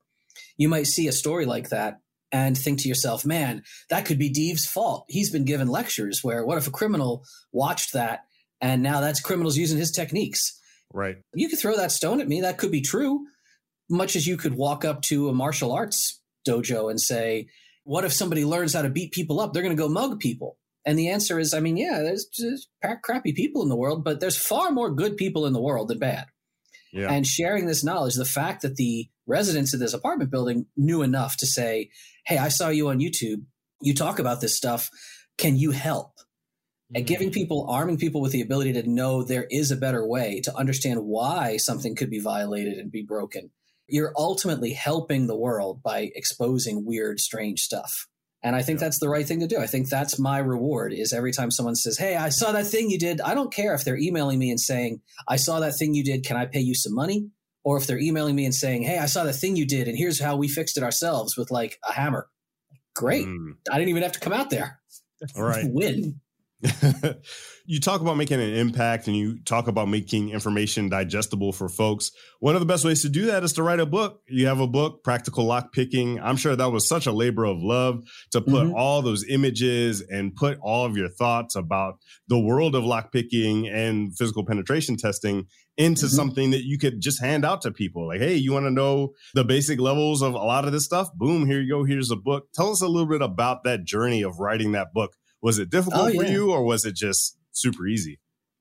You 0.56 0.68
might 0.68 0.86
see 0.86 1.08
a 1.08 1.12
story 1.12 1.46
like 1.46 1.70
that 1.70 2.00
and 2.30 2.56
think 2.56 2.80
to 2.80 2.88
yourself, 2.88 3.24
man, 3.24 3.62
that 3.90 4.04
could 4.04 4.18
be 4.18 4.28
Deve's 4.28 4.66
fault. 4.66 5.04
He's 5.08 5.30
been 5.30 5.44
given 5.44 5.68
lectures 5.68 6.22
where 6.22 6.44
what 6.44 6.58
if 6.58 6.66
a 6.66 6.72
criminal 6.72 7.24
watched 7.52 7.92
that 7.94 8.24
and 8.60 8.82
now 8.82 9.00
that's 9.00 9.20
criminals 9.20 9.56
using 9.56 9.78
his 9.78 9.90
techniques. 9.90 10.58
Right. 10.92 11.16
You 11.34 11.48
could 11.48 11.58
throw 11.58 11.76
that 11.76 11.92
stone 11.92 12.20
at 12.20 12.28
me. 12.28 12.42
That 12.42 12.58
could 12.58 12.70
be 12.70 12.80
true. 12.80 13.26
Much 13.90 14.16
as 14.16 14.26
you 14.26 14.36
could 14.36 14.54
walk 14.54 14.84
up 14.84 15.02
to 15.02 15.28
a 15.28 15.34
martial 15.34 15.72
arts 15.72 16.20
dojo 16.46 16.90
and 16.90 17.00
say, 17.00 17.48
what 17.84 18.04
if 18.04 18.12
somebody 18.12 18.44
learns 18.44 18.74
how 18.74 18.82
to 18.82 18.88
beat 18.88 19.12
people 19.12 19.40
up? 19.40 19.52
They're 19.52 19.62
going 19.62 19.76
to 19.76 19.82
go 19.82 19.88
mug 19.88 20.20
people. 20.20 20.56
And 20.86 20.98
the 20.98 21.08
answer 21.08 21.38
is, 21.38 21.54
I 21.54 21.60
mean, 21.60 21.76
yeah, 21.76 22.00
there's 22.02 22.26
just 22.26 22.68
crappy 23.02 23.32
people 23.32 23.62
in 23.62 23.68
the 23.68 23.76
world, 23.76 24.04
but 24.04 24.20
there's 24.20 24.38
far 24.38 24.70
more 24.70 24.90
good 24.90 25.16
people 25.16 25.46
in 25.46 25.52
the 25.52 25.60
world 25.60 25.88
than 25.88 25.98
bad. 25.98 26.26
Yeah. 26.94 27.10
And 27.10 27.26
sharing 27.26 27.66
this 27.66 27.84
knowledge, 27.84 28.14
the 28.14 28.24
fact 28.24 28.62
that 28.62 28.76
the 28.76 29.08
residents 29.26 29.74
of 29.74 29.80
this 29.80 29.94
apartment 29.94 30.30
building 30.30 30.66
knew 30.76 31.02
enough 31.02 31.36
to 31.38 31.46
say, 31.46 31.90
Hey, 32.24 32.38
I 32.38 32.48
saw 32.48 32.68
you 32.68 32.88
on 32.88 33.00
YouTube. 33.00 33.42
You 33.82 33.94
talk 33.94 34.18
about 34.18 34.40
this 34.40 34.56
stuff. 34.56 34.88
Can 35.36 35.56
you 35.56 35.72
help? 35.72 36.12
and 36.94 37.06
giving 37.06 37.28
mm-hmm. 37.28 37.34
people 37.34 37.66
arming 37.68 37.96
people 37.96 38.20
with 38.20 38.32
the 38.32 38.40
ability 38.40 38.72
to 38.74 38.88
know 38.88 39.22
there 39.22 39.46
is 39.50 39.70
a 39.70 39.76
better 39.76 40.06
way 40.06 40.40
to 40.40 40.54
understand 40.56 41.00
why 41.02 41.56
something 41.56 41.96
could 41.96 42.10
be 42.10 42.20
violated 42.20 42.78
and 42.78 42.92
be 42.92 43.02
broken 43.02 43.50
you're 43.86 44.12
ultimately 44.16 44.72
helping 44.72 45.26
the 45.26 45.36
world 45.36 45.82
by 45.82 46.10
exposing 46.14 46.86
weird 46.86 47.20
strange 47.20 47.60
stuff 47.60 48.06
and 48.44 48.54
i 48.54 48.62
think 48.62 48.78
yeah. 48.78 48.86
that's 48.86 49.00
the 49.00 49.08
right 49.08 49.26
thing 49.26 49.40
to 49.40 49.48
do. 49.48 49.58
I 49.58 49.66
think 49.66 49.88
that's 49.88 50.18
my 50.18 50.38
reward 50.38 50.92
is 50.92 51.12
every 51.12 51.32
time 51.32 51.50
someone 51.50 51.74
says 51.74 51.98
hey 51.98 52.14
i 52.14 52.28
saw 52.28 52.52
that 52.52 52.66
thing 52.66 52.90
you 52.90 52.98
did 52.98 53.20
i 53.20 53.34
don't 53.34 53.52
care 53.52 53.74
if 53.74 53.84
they're 53.84 53.98
emailing 53.98 54.38
me 54.38 54.50
and 54.50 54.60
saying 54.60 55.00
i 55.26 55.36
saw 55.36 55.58
that 55.60 55.76
thing 55.76 55.94
you 55.94 56.04
did 56.04 56.24
can 56.24 56.36
i 56.36 56.46
pay 56.46 56.60
you 56.60 56.74
some 56.74 56.94
money? 56.94 57.28
Or 57.66 57.78
if 57.78 57.86
they're 57.86 57.98
emailing 57.98 58.36
me 58.36 58.44
and 58.44 58.54
saying 58.54 58.82
hey 58.82 58.98
i 58.98 59.06
saw 59.06 59.24
the 59.24 59.32
thing 59.32 59.56
you 59.56 59.66
did 59.66 59.88
and 59.88 59.98
here's 59.98 60.20
how 60.20 60.36
we 60.36 60.48
fixed 60.48 60.76
it 60.76 60.84
ourselves 60.84 61.36
with 61.36 61.50
like 61.50 61.78
a 61.88 61.92
hammer. 61.92 62.28
Great. 62.94 63.26
Mm. 63.26 63.56
i 63.72 63.78
didn't 63.78 63.88
even 63.88 64.02
have 64.02 64.12
to 64.12 64.20
come 64.20 64.32
out 64.32 64.50
there. 64.50 64.80
All 65.34 65.42
right. 65.42 65.64
Win 65.70 66.20
you 67.66 67.80
talk 67.80 68.00
about 68.00 68.16
making 68.16 68.40
an 68.40 68.54
impact 68.54 69.06
and 69.06 69.16
you 69.16 69.38
talk 69.40 69.68
about 69.68 69.88
making 69.88 70.30
information 70.30 70.88
digestible 70.88 71.52
for 71.52 71.68
folks. 71.68 72.10
One 72.40 72.54
of 72.54 72.60
the 72.60 72.66
best 72.66 72.84
ways 72.84 73.02
to 73.02 73.08
do 73.08 73.26
that 73.26 73.42
is 73.44 73.52
to 73.54 73.62
write 73.62 73.80
a 73.80 73.86
book. 73.86 74.20
You 74.28 74.46
have 74.46 74.60
a 74.60 74.66
book, 74.66 75.02
Practical 75.04 75.44
Lock 75.44 75.72
Picking. 75.72 76.20
I'm 76.20 76.36
sure 76.36 76.56
that 76.56 76.72
was 76.72 76.88
such 76.88 77.06
a 77.06 77.12
labor 77.12 77.44
of 77.44 77.62
love 77.62 78.02
to 78.32 78.40
put 78.40 78.64
mm-hmm. 78.64 78.74
all 78.74 79.02
those 79.02 79.24
images 79.28 80.02
and 80.02 80.34
put 80.34 80.58
all 80.60 80.86
of 80.86 80.96
your 80.96 81.08
thoughts 81.08 81.54
about 81.56 81.98
the 82.28 82.38
world 82.38 82.74
of 82.74 82.84
lock 82.84 83.12
picking 83.12 83.68
and 83.68 84.16
physical 84.16 84.44
penetration 84.44 84.96
testing 84.96 85.46
into 85.76 86.06
mm-hmm. 86.06 86.16
something 86.16 86.50
that 86.50 86.64
you 86.64 86.78
could 86.78 87.00
just 87.00 87.20
hand 87.20 87.44
out 87.44 87.62
to 87.62 87.70
people. 87.70 88.06
Like, 88.06 88.20
hey, 88.20 88.36
you 88.36 88.52
want 88.52 88.66
to 88.66 88.70
know 88.70 89.12
the 89.34 89.44
basic 89.44 89.80
levels 89.80 90.22
of 90.22 90.34
a 90.34 90.38
lot 90.38 90.64
of 90.64 90.72
this 90.72 90.84
stuff? 90.84 91.08
Boom, 91.14 91.46
here 91.46 91.60
you 91.60 91.70
go. 91.70 91.84
Here's 91.84 92.10
a 92.10 92.16
book. 92.16 92.48
Tell 92.54 92.70
us 92.70 92.80
a 92.80 92.88
little 92.88 93.08
bit 93.08 93.22
about 93.22 93.64
that 93.64 93.84
journey 93.84 94.22
of 94.22 94.38
writing 94.38 94.72
that 94.72 94.92
book 94.92 95.14
was 95.44 95.58
it 95.58 95.68
difficult 95.68 96.04
oh, 96.04 96.06
yeah. 96.06 96.20
for 96.22 96.26
you 96.26 96.52
or 96.52 96.64
was 96.64 96.86
it 96.86 96.94
just 96.94 97.36
super 97.52 97.86
easy? 97.86 98.18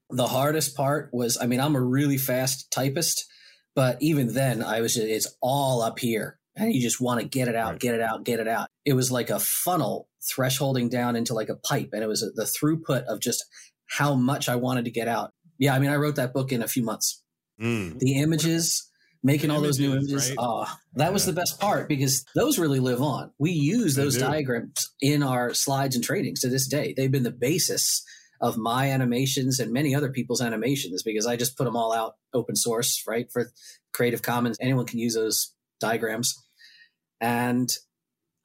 The 0.09 0.27
hardest 0.27 0.75
part 0.75 1.11
was, 1.13 1.37
I 1.41 1.45
mean, 1.45 1.61
I'm 1.61 1.77
a 1.77 1.81
really 1.81 2.17
fast 2.17 2.69
typist, 2.71 3.25
but 3.73 3.97
even 4.01 4.33
then 4.33 4.61
I 4.61 4.81
was, 4.81 4.97
it's 4.97 5.33
all 5.41 5.81
up 5.81 5.97
here 5.97 6.37
and 6.57 6.73
you 6.73 6.81
just 6.81 6.99
want 6.99 7.21
to 7.21 7.25
get 7.25 7.47
it 7.47 7.55
out, 7.55 7.71
right. 7.71 7.79
get 7.79 7.95
it 7.95 8.01
out, 8.01 8.25
get 8.25 8.41
it 8.41 8.49
out. 8.49 8.67
It 8.83 8.93
was 8.93 9.13
like 9.13 9.29
a 9.29 9.39
funnel 9.39 10.09
thresholding 10.21 10.89
down 10.89 11.15
into 11.15 11.33
like 11.33 11.47
a 11.47 11.55
pipe. 11.55 11.91
And 11.93 12.03
it 12.03 12.07
was 12.07 12.19
the 12.19 12.43
throughput 12.43 13.05
of 13.05 13.21
just 13.21 13.45
how 13.85 14.13
much 14.13 14.49
I 14.49 14.57
wanted 14.57 14.83
to 14.83 14.91
get 14.91 15.07
out. 15.07 15.31
Yeah. 15.57 15.73
I 15.73 15.79
mean, 15.79 15.89
I 15.89 15.95
wrote 15.95 16.17
that 16.17 16.33
book 16.33 16.51
in 16.51 16.61
a 16.61 16.67
few 16.67 16.83
months. 16.83 17.23
Mm. 17.61 17.97
The 17.97 18.19
images, 18.19 18.91
making 19.23 19.49
all 19.49 19.62
those 19.62 19.79
new 19.79 19.93
images. 19.93 20.29
Right? 20.29 20.38
Oh, 20.39 20.65
that 20.95 21.05
yeah. 21.05 21.09
was 21.09 21.25
the 21.25 21.33
best 21.33 21.59
part 21.59 21.88
because 21.88 22.25
those 22.36 22.59
really 22.59 22.79
live 22.79 23.01
on. 23.01 23.31
We 23.39 23.51
use 23.51 23.95
those 23.95 24.17
diagrams 24.17 24.93
in 25.01 25.23
our 25.23 25.53
slides 25.53 25.95
and 25.95 26.03
trainings 26.03 26.41
to 26.41 26.49
this 26.49 26.67
day. 26.67 26.93
They've 26.95 27.12
been 27.12 27.23
the 27.23 27.31
basis 27.31 28.03
of 28.41 28.57
my 28.57 28.89
animations 28.91 29.59
and 29.59 29.71
many 29.71 29.95
other 29.95 30.09
people's 30.09 30.41
animations 30.41 31.01
because 31.01 31.25
I 31.25 31.38
just 31.38 31.57
put 31.57 31.63
them 31.63 31.77
all 31.77 31.93
out 31.93 32.15
open 32.33 32.57
source, 32.57 33.03
right? 33.07 33.31
For 33.31 33.51
Creative 33.93 34.21
Commons, 34.21 34.57
anyone 34.59 34.86
can 34.86 34.99
use 34.99 35.15
those 35.15 35.53
diagrams. 35.79 36.36
And 37.21 37.73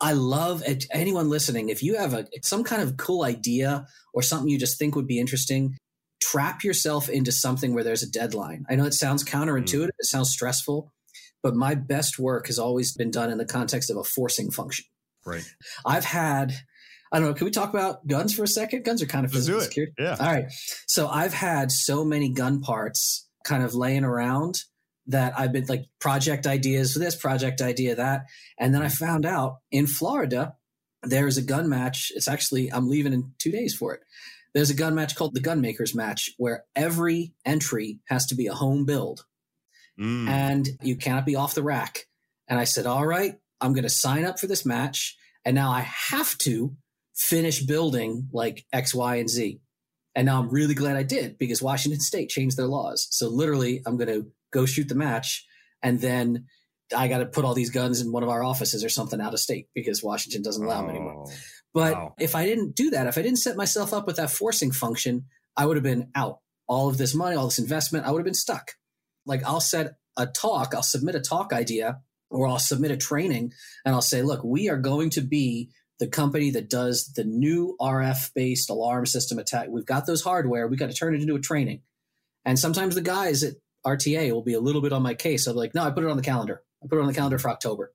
I 0.00 0.12
love 0.12 0.62
it. 0.64 0.86
anyone 0.92 1.28
listening, 1.28 1.68
if 1.68 1.82
you 1.82 1.96
have 1.96 2.14
a 2.14 2.26
some 2.42 2.62
kind 2.62 2.82
of 2.82 2.96
cool 2.96 3.24
idea 3.24 3.86
or 4.14 4.22
something 4.22 4.48
you 4.48 4.58
just 4.58 4.78
think 4.78 4.94
would 4.94 5.08
be 5.08 5.18
interesting, 5.18 5.76
trap 6.20 6.64
yourself 6.64 7.08
into 7.08 7.32
something 7.32 7.74
where 7.74 7.84
there's 7.84 8.02
a 8.02 8.10
deadline. 8.10 8.64
I 8.68 8.76
know 8.76 8.84
it 8.84 8.94
sounds 8.94 9.24
counterintuitive, 9.24 9.86
mm. 9.86 9.98
it 9.98 10.06
sounds 10.06 10.30
stressful, 10.30 10.92
but 11.42 11.54
my 11.54 11.74
best 11.74 12.18
work 12.18 12.46
has 12.46 12.58
always 12.58 12.92
been 12.92 13.10
done 13.10 13.30
in 13.30 13.38
the 13.38 13.46
context 13.46 13.90
of 13.90 13.96
a 13.96 14.04
forcing 14.04 14.50
function. 14.50 14.84
Right. 15.24 15.44
I've 15.84 16.04
had 16.04 16.54
I 17.10 17.18
don't 17.18 17.28
know. 17.28 17.34
Can 17.34 17.46
we 17.46 17.50
talk 17.50 17.70
about 17.70 18.06
guns 18.06 18.34
for 18.34 18.42
a 18.42 18.48
second? 18.48 18.84
Guns 18.84 19.02
are 19.02 19.06
kind 19.06 19.24
of 19.24 19.32
physical 19.32 19.60
security. 19.60 19.94
Yeah. 19.98 20.16
All 20.18 20.26
right. 20.26 20.52
So 20.86 21.08
I've 21.08 21.32
had 21.32 21.72
so 21.72 22.04
many 22.04 22.28
gun 22.28 22.60
parts 22.60 23.26
kind 23.44 23.62
of 23.62 23.74
laying 23.74 24.04
around 24.04 24.60
that 25.06 25.38
I've 25.38 25.52
been 25.52 25.64
like 25.66 25.86
project 26.00 26.46
ideas 26.46 26.92
for 26.92 26.98
this, 26.98 27.16
project 27.16 27.62
idea 27.62 27.94
that. 27.94 28.26
And 28.58 28.74
then 28.74 28.82
I 28.82 28.88
found 28.88 29.24
out 29.24 29.58
in 29.70 29.86
Florida, 29.86 30.54
there's 31.02 31.38
a 31.38 31.42
gun 31.42 31.68
match. 31.68 32.12
It's 32.14 32.28
actually, 32.28 32.70
I'm 32.70 32.90
leaving 32.90 33.14
in 33.14 33.32
two 33.38 33.50
days 33.50 33.74
for 33.74 33.94
it. 33.94 34.00
There's 34.58 34.70
a 34.70 34.74
gun 34.74 34.96
match 34.96 35.14
called 35.14 35.34
the 35.34 35.40
Gunmakers 35.40 35.94
match 35.94 36.32
where 36.36 36.64
every 36.74 37.32
entry 37.46 38.00
has 38.06 38.26
to 38.26 38.34
be 38.34 38.48
a 38.48 38.54
home 38.54 38.86
build 38.86 39.24
mm. 39.96 40.26
and 40.26 40.68
you 40.82 40.96
cannot 40.96 41.24
be 41.24 41.36
off 41.36 41.54
the 41.54 41.62
rack. 41.62 42.06
And 42.48 42.58
I 42.58 42.64
said, 42.64 42.84
all 42.84 43.06
right, 43.06 43.36
I'm 43.60 43.72
going 43.72 43.84
to 43.84 43.88
sign 43.88 44.24
up 44.24 44.40
for 44.40 44.48
this 44.48 44.66
match. 44.66 45.16
And 45.44 45.54
now 45.54 45.70
I 45.70 45.82
have 45.82 46.36
to 46.38 46.74
finish 47.14 47.62
building 47.62 48.30
like 48.32 48.66
X, 48.72 48.92
Y, 48.92 49.14
and 49.14 49.30
Z. 49.30 49.60
And 50.16 50.26
now 50.26 50.40
I'm 50.40 50.50
really 50.50 50.74
glad 50.74 50.96
I 50.96 51.04
did 51.04 51.38
because 51.38 51.62
Washington 51.62 52.00
State 52.00 52.28
changed 52.28 52.56
their 52.56 52.66
laws. 52.66 53.06
So 53.12 53.28
literally, 53.28 53.80
I'm 53.86 53.96
going 53.96 54.08
to 54.08 54.26
go 54.52 54.66
shoot 54.66 54.88
the 54.88 54.96
match, 54.96 55.46
and 55.84 56.00
then 56.00 56.46
I 56.96 57.06
got 57.06 57.18
to 57.18 57.26
put 57.26 57.44
all 57.44 57.54
these 57.54 57.70
guns 57.70 58.00
in 58.00 58.10
one 58.10 58.24
of 58.24 58.28
our 58.28 58.42
offices 58.42 58.82
or 58.82 58.88
something 58.88 59.20
out 59.20 59.34
of 59.34 59.38
state 59.40 59.68
because 59.72 60.02
Washington 60.02 60.42
doesn't 60.42 60.64
allow 60.64 60.82
oh, 60.82 60.86
them 60.88 60.96
anymore. 60.96 61.26
But 61.78 61.94
wow. 61.94 62.14
if 62.18 62.34
I 62.34 62.44
didn't 62.44 62.74
do 62.74 62.90
that, 62.90 63.06
if 63.06 63.16
I 63.16 63.22
didn't 63.22 63.38
set 63.38 63.56
myself 63.56 63.94
up 63.94 64.04
with 64.04 64.16
that 64.16 64.32
forcing 64.32 64.72
function, 64.72 65.26
I 65.56 65.64
would 65.64 65.76
have 65.76 65.84
been 65.84 66.10
out. 66.12 66.40
All 66.66 66.88
of 66.88 66.98
this 66.98 67.14
money, 67.14 67.36
all 67.36 67.44
this 67.44 67.60
investment, 67.60 68.04
I 68.04 68.10
would 68.10 68.18
have 68.18 68.24
been 68.24 68.34
stuck. 68.34 68.72
Like 69.26 69.44
I'll 69.44 69.60
set 69.60 69.94
a 70.16 70.26
talk, 70.26 70.74
I'll 70.74 70.82
submit 70.82 71.14
a 71.14 71.20
talk 71.20 71.52
idea, 71.52 72.00
or 72.30 72.48
I'll 72.48 72.58
submit 72.58 72.90
a 72.90 72.96
training, 72.96 73.52
and 73.84 73.94
I'll 73.94 74.02
say, 74.02 74.22
look, 74.22 74.42
we 74.42 74.68
are 74.68 74.76
going 74.76 75.10
to 75.10 75.20
be 75.20 75.70
the 76.00 76.08
company 76.08 76.50
that 76.50 76.68
does 76.68 77.12
the 77.14 77.22
new 77.22 77.76
RF 77.80 78.34
based 78.34 78.70
alarm 78.70 79.06
system 79.06 79.38
attack. 79.38 79.68
We've 79.68 79.86
got 79.86 80.04
those 80.04 80.22
hardware. 80.22 80.66
We've 80.66 80.80
got 80.80 80.90
to 80.90 80.96
turn 80.96 81.14
it 81.14 81.20
into 81.20 81.36
a 81.36 81.40
training. 81.40 81.82
And 82.44 82.58
sometimes 82.58 82.96
the 82.96 83.02
guys 83.02 83.44
at 83.44 83.54
RTA 83.86 84.32
will 84.32 84.42
be 84.42 84.54
a 84.54 84.60
little 84.60 84.82
bit 84.82 84.92
on 84.92 85.02
my 85.02 85.14
case. 85.14 85.46
I'm 85.46 85.54
like, 85.54 85.76
no, 85.76 85.84
I 85.84 85.92
put 85.92 86.02
it 86.02 86.10
on 86.10 86.16
the 86.16 86.24
calendar. 86.24 86.64
I 86.82 86.88
put 86.88 86.98
it 86.98 87.02
on 87.02 87.06
the 87.06 87.14
calendar 87.14 87.38
for 87.38 87.50
October. 87.50 87.92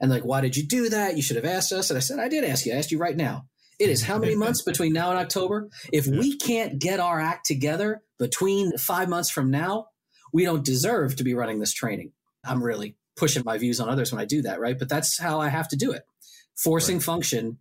And 0.00 0.10
like, 0.10 0.24
why 0.24 0.40
did 0.40 0.56
you 0.56 0.66
do 0.66 0.88
that? 0.88 1.16
You 1.16 1.22
should 1.22 1.36
have 1.36 1.44
asked 1.44 1.72
us. 1.72 1.90
And 1.90 1.96
I 1.96 2.00
said, 2.00 2.18
I 2.18 2.28
did 2.28 2.44
ask 2.44 2.64
you. 2.64 2.72
I 2.72 2.76
asked 2.76 2.90
you 2.90 2.98
right 2.98 3.16
now. 3.16 3.46
It 3.78 3.88
is 3.88 4.02
how 4.02 4.18
many 4.18 4.34
months 4.34 4.62
between 4.62 4.92
now 4.92 5.10
and 5.10 5.18
October? 5.18 5.68
If 5.92 6.06
yeah. 6.06 6.18
we 6.18 6.36
can't 6.36 6.78
get 6.78 7.00
our 7.00 7.18
act 7.18 7.46
together 7.46 8.02
between 8.18 8.76
five 8.76 9.08
months 9.08 9.30
from 9.30 9.50
now, 9.50 9.86
we 10.32 10.44
don't 10.44 10.64
deserve 10.64 11.16
to 11.16 11.24
be 11.24 11.34
running 11.34 11.60
this 11.60 11.72
training. 11.72 12.12
I'm 12.44 12.62
really 12.62 12.96
pushing 13.16 13.42
my 13.44 13.58
views 13.58 13.80
on 13.80 13.88
others 13.88 14.12
when 14.12 14.20
I 14.20 14.26
do 14.26 14.42
that, 14.42 14.60
right? 14.60 14.78
But 14.78 14.88
that's 14.88 15.18
how 15.18 15.40
I 15.40 15.48
have 15.48 15.68
to 15.68 15.76
do 15.76 15.92
it 15.92 16.02
forcing 16.62 16.96
right. 16.96 17.02
function, 17.02 17.58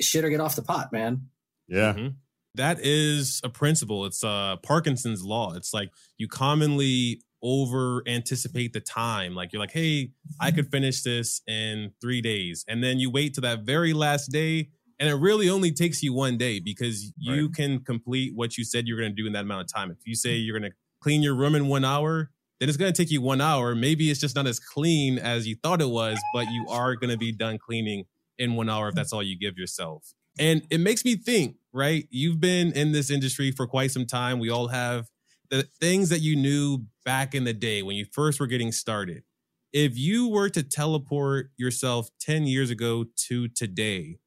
shit 0.00 0.24
or 0.24 0.30
get 0.30 0.40
off 0.40 0.56
the 0.56 0.62
pot, 0.62 0.92
man. 0.92 1.28
Yeah. 1.68 1.92
Mm-hmm. 1.92 2.08
That 2.56 2.78
is 2.82 3.40
a 3.44 3.48
principle. 3.48 4.06
It's 4.06 4.24
uh 4.24 4.56
Parkinson's 4.62 5.22
law. 5.22 5.54
It's 5.54 5.72
like 5.72 5.90
you 6.18 6.26
commonly 6.26 7.22
over 7.42 8.02
anticipate 8.06 8.72
the 8.72 8.80
time. 8.80 9.34
Like 9.34 9.52
you're 9.52 9.60
like, 9.60 9.72
hey, 9.72 10.12
I 10.40 10.48
mm-hmm. 10.48 10.56
could 10.56 10.70
finish 10.70 11.02
this 11.02 11.42
in 11.46 11.92
three 12.00 12.20
days. 12.20 12.64
And 12.68 12.82
then 12.82 12.98
you 12.98 13.10
wait 13.10 13.34
to 13.34 13.40
that 13.42 13.60
very 13.60 13.92
last 13.92 14.30
day. 14.30 14.68
And 14.98 15.08
it 15.08 15.14
really 15.14 15.48
only 15.48 15.72
takes 15.72 16.02
you 16.02 16.12
one 16.12 16.36
day 16.36 16.60
because 16.60 17.12
you 17.16 17.46
right. 17.46 17.54
can 17.54 17.80
complete 17.84 18.32
what 18.34 18.58
you 18.58 18.64
said 18.64 18.86
you're 18.86 18.98
going 18.98 19.10
to 19.10 19.16
do 19.16 19.26
in 19.26 19.32
that 19.32 19.44
amount 19.44 19.62
of 19.62 19.74
time. 19.74 19.90
If 19.90 20.06
you 20.06 20.14
say 20.14 20.34
you're 20.34 20.58
going 20.58 20.70
to 20.70 20.76
clean 21.00 21.22
your 21.22 21.34
room 21.34 21.54
in 21.54 21.68
one 21.68 21.86
hour, 21.86 22.30
then 22.58 22.68
it's 22.68 22.76
going 22.76 22.92
to 22.92 23.02
take 23.02 23.10
you 23.10 23.22
one 23.22 23.40
hour. 23.40 23.74
Maybe 23.74 24.10
it's 24.10 24.20
just 24.20 24.36
not 24.36 24.46
as 24.46 24.60
clean 24.60 25.18
as 25.18 25.48
you 25.48 25.56
thought 25.62 25.80
it 25.80 25.88
was, 25.88 26.18
but 26.34 26.46
you 26.50 26.66
are 26.68 26.94
going 26.94 27.10
to 27.10 27.16
be 27.16 27.32
done 27.32 27.56
cleaning 27.56 28.04
in 28.38 28.54
one 28.54 28.68
hour 28.68 28.90
if 28.90 28.94
that's 28.94 29.12
all 29.12 29.22
you 29.22 29.38
give 29.38 29.56
yourself. 29.56 30.12
And 30.38 30.62
it 30.70 30.80
makes 30.80 31.04
me 31.04 31.16
think, 31.16 31.56
right? 31.72 32.06
You've 32.10 32.40
been 32.40 32.72
in 32.72 32.92
this 32.92 33.10
industry 33.10 33.50
for 33.50 33.66
quite 33.66 33.90
some 33.90 34.06
time. 34.06 34.38
We 34.38 34.50
all 34.50 34.68
have 34.68 35.08
the 35.50 35.62
things 35.80 36.08
that 36.08 36.20
you 36.20 36.36
knew 36.36 36.84
back 37.04 37.34
in 37.34 37.44
the 37.44 37.52
day 37.52 37.82
when 37.82 37.96
you 37.96 38.06
first 38.12 38.40
were 38.40 38.46
getting 38.46 38.72
started. 38.72 39.24
If 39.72 39.96
you 39.96 40.28
were 40.28 40.48
to 40.50 40.62
teleport 40.62 41.50
yourself 41.56 42.08
10 42.20 42.46
years 42.46 42.70
ago 42.70 43.06
to 43.28 43.48
today, 43.48 44.18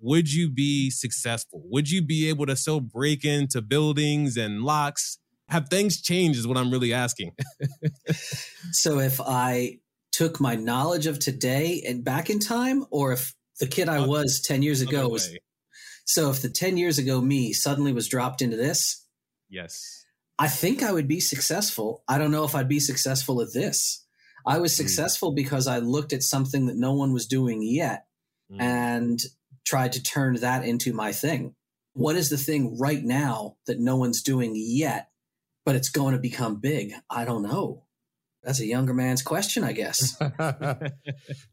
would 0.00 0.32
you 0.32 0.50
be 0.50 0.90
successful? 0.90 1.62
Would 1.66 1.90
you 1.90 2.02
be 2.02 2.28
able 2.28 2.46
to 2.46 2.56
still 2.56 2.80
break 2.80 3.24
into 3.24 3.60
buildings 3.60 4.36
and 4.36 4.62
locks? 4.62 5.18
Have 5.48 5.68
things 5.68 6.00
changed? 6.00 6.38
Is 6.38 6.46
what 6.46 6.56
I'm 6.56 6.70
really 6.70 6.92
asking. 6.92 7.32
so, 8.72 8.98
if 8.98 9.20
I 9.20 9.78
took 10.12 10.40
my 10.40 10.56
knowledge 10.56 11.06
of 11.06 11.18
today 11.18 11.82
and 11.86 12.04
back 12.04 12.28
in 12.28 12.38
time, 12.38 12.84
or 12.90 13.12
if 13.12 13.34
the 13.58 13.66
kid 13.66 13.88
I 13.88 14.06
was 14.06 14.40
10 14.40 14.62
years 14.62 14.80
ago 14.80 15.08
was. 15.08 15.30
So 16.04 16.30
if 16.30 16.40
the 16.40 16.48
10 16.48 16.76
years 16.76 16.98
ago 16.98 17.20
me 17.20 17.52
suddenly 17.52 17.92
was 17.92 18.08
dropped 18.08 18.40
into 18.40 18.56
this, 18.56 19.04
yes. 19.48 19.97
I 20.38 20.48
think 20.48 20.82
I 20.82 20.92
would 20.92 21.08
be 21.08 21.20
successful. 21.20 22.04
I 22.06 22.18
don't 22.18 22.30
know 22.30 22.44
if 22.44 22.54
I'd 22.54 22.68
be 22.68 22.80
successful 22.80 23.42
at 23.42 23.52
this. 23.52 24.04
I 24.46 24.58
was 24.58 24.72
mm. 24.72 24.76
successful 24.76 25.32
because 25.32 25.66
I 25.66 25.78
looked 25.78 26.12
at 26.12 26.22
something 26.22 26.66
that 26.66 26.76
no 26.76 26.92
one 26.94 27.12
was 27.12 27.26
doing 27.26 27.60
yet 27.62 28.06
mm. 28.50 28.60
and 28.60 29.20
tried 29.66 29.92
to 29.92 30.02
turn 30.02 30.36
that 30.36 30.64
into 30.64 30.92
my 30.92 31.12
thing. 31.12 31.54
What 31.92 32.16
is 32.16 32.30
the 32.30 32.38
thing 32.38 32.78
right 32.78 33.02
now 33.02 33.56
that 33.66 33.80
no 33.80 33.96
one's 33.96 34.22
doing 34.22 34.52
yet, 34.54 35.10
but 35.66 35.74
it's 35.74 35.90
going 35.90 36.14
to 36.14 36.20
become 36.20 36.60
big? 36.60 36.92
I 37.10 37.24
don't 37.24 37.42
know. 37.42 37.84
That's 38.44 38.60
a 38.60 38.66
younger 38.66 38.94
man's 38.94 39.22
question, 39.22 39.64
I 39.64 39.72
guess. 39.72 40.16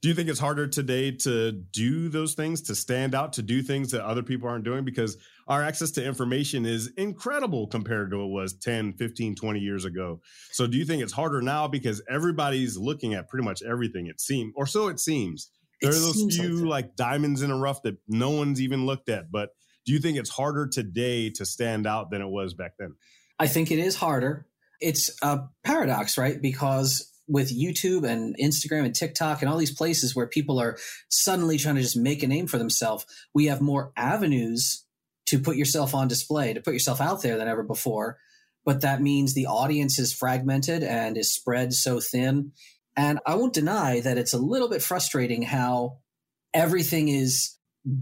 do 0.01 0.07
you 0.07 0.13
think 0.13 0.29
it's 0.29 0.39
harder 0.39 0.67
today 0.67 1.11
to 1.11 1.51
do 1.51 2.09
those 2.09 2.35
things, 2.35 2.61
to 2.63 2.75
stand 2.75 3.15
out, 3.15 3.33
to 3.33 3.41
do 3.41 3.63
things 3.63 3.91
that 3.91 4.05
other 4.05 4.23
people 4.23 4.47
aren't 4.47 4.63
doing? 4.63 4.85
Because 4.85 5.17
our 5.47 5.63
access 5.63 5.91
to 5.91 6.05
information 6.05 6.65
is 6.65 6.91
incredible 6.97 7.67
compared 7.67 8.11
to 8.11 8.17
what 8.17 8.25
it 8.25 8.31
was 8.31 8.53
10, 8.57 8.93
15, 8.93 9.35
20 9.35 9.59
years 9.59 9.85
ago. 9.85 10.21
So 10.51 10.67
do 10.67 10.77
you 10.77 10.85
think 10.85 11.03
it's 11.03 11.13
harder 11.13 11.41
now 11.41 11.67
because 11.67 12.01
everybody's 12.09 12.77
looking 12.77 13.13
at 13.13 13.27
pretty 13.27 13.45
much 13.45 13.61
everything, 13.61 14.07
it 14.07 14.19
seems, 14.19 14.53
or 14.55 14.65
so 14.65 14.87
it 14.87 14.99
seems? 14.99 15.51
There 15.81 15.91
it 15.91 15.97
are 15.97 15.99
those 15.99 16.25
few 16.35 16.65
like, 16.65 16.85
like 16.85 16.95
diamonds 16.95 17.41
in 17.41 17.51
a 17.51 17.57
rough 17.57 17.83
that 17.83 17.97
no 18.07 18.31
one's 18.31 18.61
even 18.61 18.85
looked 18.85 19.09
at. 19.09 19.31
But 19.31 19.49
do 19.85 19.93
you 19.93 19.99
think 19.99 20.17
it's 20.17 20.29
harder 20.29 20.67
today 20.67 21.29
to 21.31 21.45
stand 21.45 21.85
out 21.85 22.09
than 22.09 22.21
it 22.21 22.29
was 22.29 22.53
back 22.53 22.71
then? 22.79 22.95
I 23.37 23.47
think 23.47 23.71
it 23.71 23.79
is 23.79 23.95
harder 23.95 24.47
it's 24.81 25.11
a 25.21 25.39
paradox, 25.63 26.17
right? 26.17 26.41
Because 26.41 27.11
with 27.27 27.55
YouTube 27.57 28.07
and 28.07 28.35
Instagram 28.37 28.85
and 28.85 28.93
TikTok 28.93 29.41
and 29.41 29.49
all 29.49 29.57
these 29.57 29.73
places 29.73 30.15
where 30.15 30.27
people 30.27 30.59
are 30.59 30.77
suddenly 31.09 31.57
trying 31.57 31.75
to 31.75 31.81
just 31.81 31.97
make 31.97 32.21
a 32.23 32.27
name 32.27 32.47
for 32.47 32.57
themselves, 32.57 33.05
we 33.33 33.45
have 33.45 33.61
more 33.61 33.91
avenues 33.97 34.84
to 35.27 35.39
put 35.39 35.57
yourself 35.57 35.95
on 35.95 36.07
display, 36.07 36.53
to 36.53 36.61
put 36.61 36.73
yourself 36.73 37.01
out 37.01 37.21
there 37.21 37.37
than 37.37 37.47
ever 37.47 37.63
before. 37.63 38.17
But 38.63 38.81
that 38.81 39.01
means 39.01 39.33
the 39.33 39.45
audience 39.45 39.99
is 39.99 40.13
fragmented 40.13 40.83
and 40.83 41.17
is 41.17 41.33
spread 41.33 41.73
so 41.73 41.99
thin. 41.99 42.51
And 42.97 43.19
I 43.25 43.35
won't 43.35 43.53
deny 43.53 43.99
that 43.99 44.17
it's 44.17 44.33
a 44.33 44.39
little 44.39 44.69
bit 44.69 44.81
frustrating 44.81 45.43
how 45.43 45.99
everything 46.53 47.09
is 47.09 47.57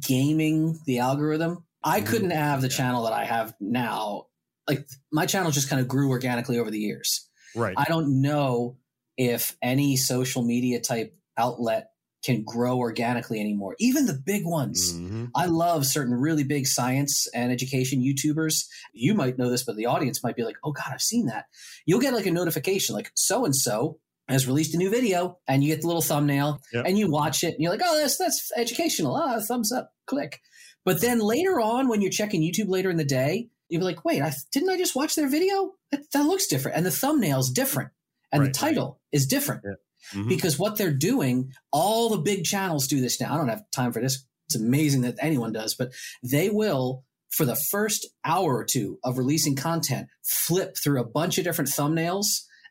gaming 0.07 0.79
the 0.85 0.99
algorithm. 0.99 1.65
I 1.83 1.99
mm-hmm. 1.99 2.07
couldn't 2.07 2.31
have 2.31 2.61
the 2.61 2.69
channel 2.69 3.03
that 3.03 3.13
I 3.13 3.25
have 3.25 3.53
now 3.59 4.27
like 4.67 4.87
my 5.11 5.25
channel 5.25 5.51
just 5.51 5.69
kind 5.69 5.81
of 5.81 5.87
grew 5.87 6.09
organically 6.09 6.59
over 6.59 6.71
the 6.71 6.79
years. 6.79 7.27
Right. 7.55 7.75
I 7.77 7.85
don't 7.85 8.21
know 8.21 8.77
if 9.17 9.55
any 9.61 9.95
social 9.97 10.43
media 10.43 10.79
type 10.79 11.15
outlet 11.37 11.89
can 12.23 12.43
grow 12.43 12.77
organically 12.77 13.39
anymore. 13.39 13.75
Even 13.79 14.05
the 14.05 14.13
big 14.13 14.45
ones. 14.45 14.93
Mm-hmm. 14.93 15.25
I 15.35 15.45
love 15.45 15.85
certain 15.85 16.13
really 16.13 16.43
big 16.43 16.67
science 16.67 17.27
and 17.33 17.51
education 17.51 18.01
YouTubers. 18.01 18.65
You 18.93 19.13
might 19.13 19.37
know 19.37 19.49
this, 19.49 19.63
but 19.63 19.75
the 19.75 19.87
audience 19.87 20.23
might 20.23 20.35
be 20.35 20.43
like, 20.43 20.57
oh 20.63 20.71
God, 20.71 20.91
I've 20.91 21.01
seen 21.01 21.25
that. 21.27 21.45
You'll 21.85 21.99
get 21.99 22.13
like 22.13 22.25
a 22.25 22.31
notification, 22.31 22.95
like 22.95 23.11
so 23.15 23.45
and 23.45 23.55
so 23.55 23.99
has 24.29 24.47
released 24.47 24.73
a 24.73 24.77
new 24.77 24.89
video, 24.89 25.37
and 25.47 25.63
you 25.63 25.73
get 25.73 25.81
the 25.81 25.87
little 25.87 26.01
thumbnail 26.01 26.61
yep. 26.71 26.85
and 26.87 26.97
you 26.97 27.11
watch 27.11 27.43
it, 27.43 27.53
and 27.53 27.57
you're 27.59 27.71
like, 27.71 27.81
oh, 27.83 27.97
that's 27.99 28.17
that's 28.17 28.51
educational. 28.55 29.15
Ah, 29.15 29.39
thumbs 29.39 29.71
up, 29.71 29.91
click. 30.07 30.39
But 30.85 31.01
then 31.01 31.19
later 31.19 31.59
on, 31.59 31.87
when 31.87 32.01
you're 32.01 32.11
checking 32.11 32.41
YouTube 32.41 32.69
later 32.69 32.89
in 32.89 32.97
the 32.97 33.05
day, 33.05 33.49
you'd 33.69 33.79
be 33.79 33.85
like, 33.85 34.05
wait, 34.05 34.21
I, 34.21 34.33
didn't 34.51 34.69
I 34.69 34.77
just 34.77 34.95
watch 34.95 35.15
their 35.15 35.29
video? 35.29 35.73
That, 35.91 36.11
that 36.11 36.25
looks 36.25 36.47
different. 36.47 36.77
And 36.77 36.85
the 36.85 36.91
thumbnail's 36.91 37.51
different. 37.51 37.91
And 38.31 38.41
right. 38.41 38.53
the 38.53 38.57
title 38.57 38.99
is 39.11 39.27
different. 39.27 39.61
Yeah. 39.63 39.73
Mm-hmm. 40.11 40.29
Because 40.29 40.59
what 40.59 40.77
they're 40.77 40.93
doing, 40.93 41.51
all 41.71 42.09
the 42.09 42.17
big 42.17 42.43
channels 42.43 42.87
do 42.87 43.01
this 43.01 43.19
now. 43.19 43.33
I 43.33 43.37
don't 43.37 43.49
have 43.49 43.63
time 43.71 43.91
for 43.93 44.01
this. 44.01 44.25
It's 44.47 44.55
amazing 44.55 45.01
that 45.01 45.15
anyone 45.19 45.53
does, 45.53 45.75
but 45.75 45.91
they 46.21 46.49
will, 46.49 47.03
for 47.31 47.45
the 47.45 47.55
first 47.55 48.07
hour 48.25 48.57
or 48.57 48.65
two 48.65 48.99
of 49.03 49.17
releasing 49.17 49.55
content, 49.55 50.07
flip 50.23 50.75
through 50.81 51.01
a 51.01 51.05
bunch 51.05 51.37
of 51.37 51.43
different 51.43 51.69
thumbnails 51.69 52.25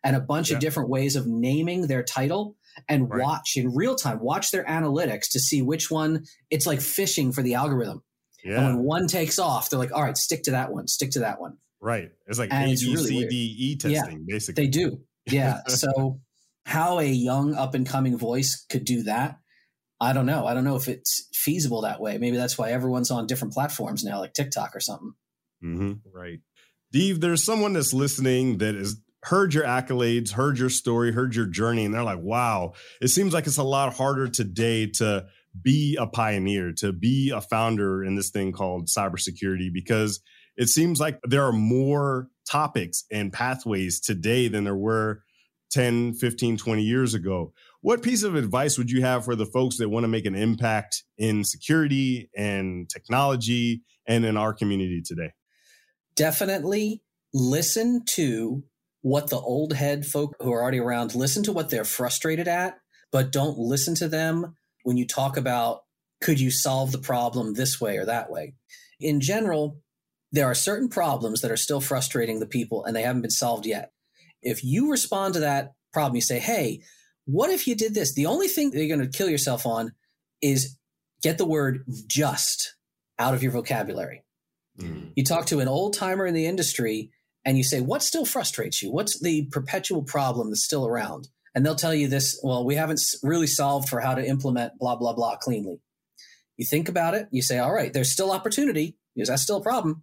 and 0.04 0.16
a 0.16 0.20
bunch 0.20 0.50
yeah. 0.50 0.56
of 0.56 0.60
different 0.60 0.90
ways 0.90 1.16
of 1.16 1.26
naming 1.26 1.86
their 1.86 2.02
title 2.02 2.56
and 2.88 3.10
right. 3.10 3.22
watch 3.22 3.56
in 3.56 3.74
real 3.74 3.94
time, 3.94 4.20
watch 4.20 4.50
their 4.50 4.64
analytics 4.64 5.30
to 5.32 5.40
see 5.40 5.62
which 5.62 5.90
one 5.90 6.24
it's 6.50 6.66
like 6.66 6.80
fishing 6.80 7.32
for 7.32 7.42
the 7.42 7.54
algorithm. 7.54 8.02
Yeah. 8.44 8.58
And 8.58 8.76
when 8.76 8.84
one 8.84 9.06
takes 9.06 9.38
off, 9.38 9.70
they're 9.70 9.78
like, 9.78 9.92
all 9.92 10.02
right, 10.02 10.16
stick 10.16 10.42
to 10.44 10.52
that 10.52 10.72
one, 10.72 10.88
stick 10.88 11.10
to 11.12 11.20
that 11.20 11.40
one. 11.40 11.58
Right. 11.80 12.10
It's 12.26 12.38
like 12.38 12.52
A, 12.52 12.66
B, 12.66 12.76
C, 12.76 13.26
D, 13.28 13.56
E 13.58 13.76
testing, 13.76 14.24
yeah, 14.26 14.34
basically. 14.34 14.64
They 14.64 14.70
do. 14.70 15.00
Yeah. 15.30 15.60
so 15.68 16.18
how 16.64 16.98
a 16.98 17.04
young 17.04 17.54
up 17.54 17.74
and 17.74 17.86
coming 17.86 18.16
voice 18.16 18.64
could 18.68 18.84
do 18.84 19.04
that, 19.04 19.38
I 20.00 20.12
don't 20.12 20.26
know. 20.26 20.46
I 20.46 20.54
don't 20.54 20.64
know 20.64 20.76
if 20.76 20.88
it's 20.88 21.28
feasible 21.32 21.82
that 21.82 22.00
way. 22.00 22.18
Maybe 22.18 22.36
that's 22.36 22.58
why 22.58 22.70
everyone's 22.70 23.10
on 23.10 23.26
different 23.26 23.54
platforms 23.54 24.04
now, 24.04 24.20
like 24.20 24.32
TikTok 24.32 24.74
or 24.74 24.80
something. 24.80 25.12
Mm-hmm. 25.64 25.92
Right. 26.12 26.40
Dave, 26.90 27.20
there's 27.20 27.44
someone 27.44 27.72
that's 27.72 27.94
listening 27.94 28.58
that 28.58 28.74
has 28.74 28.96
heard 29.24 29.54
your 29.54 29.64
accolades, 29.64 30.32
heard 30.32 30.58
your 30.58 30.68
story, 30.68 31.12
heard 31.12 31.34
your 31.34 31.46
journey, 31.46 31.84
and 31.84 31.94
they're 31.94 32.02
like, 32.02 32.20
wow, 32.20 32.72
it 33.00 33.08
seems 33.08 33.32
like 33.32 33.46
it's 33.46 33.58
a 33.58 33.62
lot 33.62 33.94
harder 33.94 34.28
today 34.28 34.86
to 34.86 35.24
be 35.60 35.96
a 36.00 36.06
pioneer, 36.06 36.72
to 36.78 36.92
be 36.92 37.30
a 37.30 37.40
founder 37.40 38.02
in 38.02 38.14
this 38.16 38.30
thing 38.30 38.52
called 38.52 38.88
cybersecurity 38.88 39.72
because 39.72 40.20
it 40.56 40.68
seems 40.68 41.00
like 41.00 41.20
there 41.24 41.44
are 41.44 41.52
more 41.52 42.28
topics 42.50 43.04
and 43.10 43.32
pathways 43.32 44.00
today 44.00 44.48
than 44.48 44.64
there 44.64 44.76
were 44.76 45.22
10, 45.72 46.14
15, 46.14 46.56
20 46.56 46.82
years 46.82 47.14
ago. 47.14 47.52
What 47.80 48.02
piece 48.02 48.22
of 48.22 48.34
advice 48.34 48.78
would 48.78 48.90
you 48.90 49.02
have 49.02 49.24
for 49.24 49.34
the 49.34 49.46
folks 49.46 49.78
that 49.78 49.88
want 49.88 50.04
to 50.04 50.08
make 50.08 50.26
an 50.26 50.34
impact 50.34 51.02
in 51.18 51.44
security 51.44 52.30
and 52.36 52.88
technology 52.88 53.82
and 54.06 54.24
in 54.24 54.36
our 54.36 54.52
community 54.52 55.02
today? 55.04 55.32
Definitely 56.14 57.02
listen 57.32 58.04
to 58.10 58.62
what 59.00 59.30
the 59.30 59.38
old 59.38 59.72
head 59.72 60.06
folk 60.06 60.36
who 60.40 60.52
are 60.52 60.62
already 60.62 60.78
around 60.78 61.14
listen 61.14 61.42
to 61.42 61.52
what 61.52 61.70
they're 61.70 61.84
frustrated 61.84 62.46
at, 62.46 62.78
but 63.10 63.32
don't 63.32 63.58
listen 63.58 63.94
to 63.96 64.08
them 64.08 64.54
when 64.84 64.96
you 64.96 65.06
talk 65.06 65.36
about 65.36 65.82
could 66.22 66.38
you 66.38 66.50
solve 66.50 66.92
the 66.92 66.98
problem 66.98 67.54
this 67.54 67.80
way 67.80 67.96
or 67.96 68.04
that 68.04 68.30
way. 68.30 68.54
In 69.00 69.20
general, 69.20 69.80
there 70.30 70.46
are 70.46 70.54
certain 70.54 70.88
problems 70.88 71.40
that 71.40 71.50
are 71.50 71.56
still 71.56 71.80
frustrating 71.80 72.38
the 72.38 72.46
people 72.46 72.84
and 72.84 72.94
they 72.94 73.02
haven't 73.02 73.22
been 73.22 73.30
solved 73.30 73.66
yet. 73.66 73.92
If 74.42 74.64
you 74.64 74.90
respond 74.90 75.34
to 75.34 75.40
that 75.40 75.72
problem, 75.92 76.16
you 76.16 76.20
say, 76.20 76.38
hey, 76.38 76.82
what 77.24 77.50
if 77.50 77.66
you 77.66 77.74
did 77.74 77.94
this? 77.94 78.14
The 78.14 78.26
only 78.26 78.48
thing 78.48 78.70
that 78.70 78.78
you're 78.78 78.96
going 78.96 79.08
to 79.08 79.16
kill 79.16 79.30
yourself 79.30 79.66
on 79.66 79.92
is 80.40 80.76
get 81.22 81.38
the 81.38 81.46
word 81.46 81.84
just 82.06 82.74
out 83.18 83.34
of 83.34 83.42
your 83.42 83.52
vocabulary. 83.52 84.24
Mm. 84.78 85.12
You 85.14 85.24
talk 85.24 85.46
to 85.46 85.60
an 85.60 85.68
old 85.68 85.94
timer 85.94 86.26
in 86.26 86.34
the 86.34 86.46
industry 86.46 87.10
and 87.44 87.56
you 87.56 87.64
say, 87.64 87.80
what 87.80 88.02
still 88.02 88.24
frustrates 88.24 88.82
you? 88.82 88.90
What's 88.90 89.20
the 89.20 89.46
perpetual 89.46 90.02
problem 90.02 90.50
that's 90.50 90.64
still 90.64 90.86
around? 90.86 91.28
And 91.54 91.64
they'll 91.64 91.74
tell 91.74 91.94
you 91.94 92.08
this, 92.08 92.40
well, 92.42 92.64
we 92.64 92.74
haven't 92.74 93.00
really 93.22 93.46
solved 93.46 93.88
for 93.88 94.00
how 94.00 94.14
to 94.14 94.26
implement 94.26 94.78
blah, 94.78 94.96
blah, 94.96 95.12
blah 95.12 95.36
cleanly. 95.36 95.80
You 96.56 96.66
think 96.66 96.88
about 96.88 97.14
it, 97.14 97.28
you 97.30 97.42
say, 97.42 97.58
all 97.58 97.72
right, 97.72 97.92
there's 97.92 98.10
still 98.10 98.32
opportunity 98.32 98.96
because 99.14 99.28
that's 99.28 99.42
still 99.42 99.58
a 99.58 99.62
problem. 99.62 100.02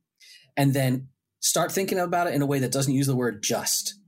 And 0.55 0.73
then 0.73 1.07
start 1.39 1.71
thinking 1.71 1.99
about 1.99 2.27
it 2.27 2.33
in 2.33 2.41
a 2.41 2.45
way 2.45 2.59
that 2.59 2.71
doesn't 2.71 2.93
use 2.93 3.07
the 3.07 3.15
word 3.15 3.41
just 3.41 3.98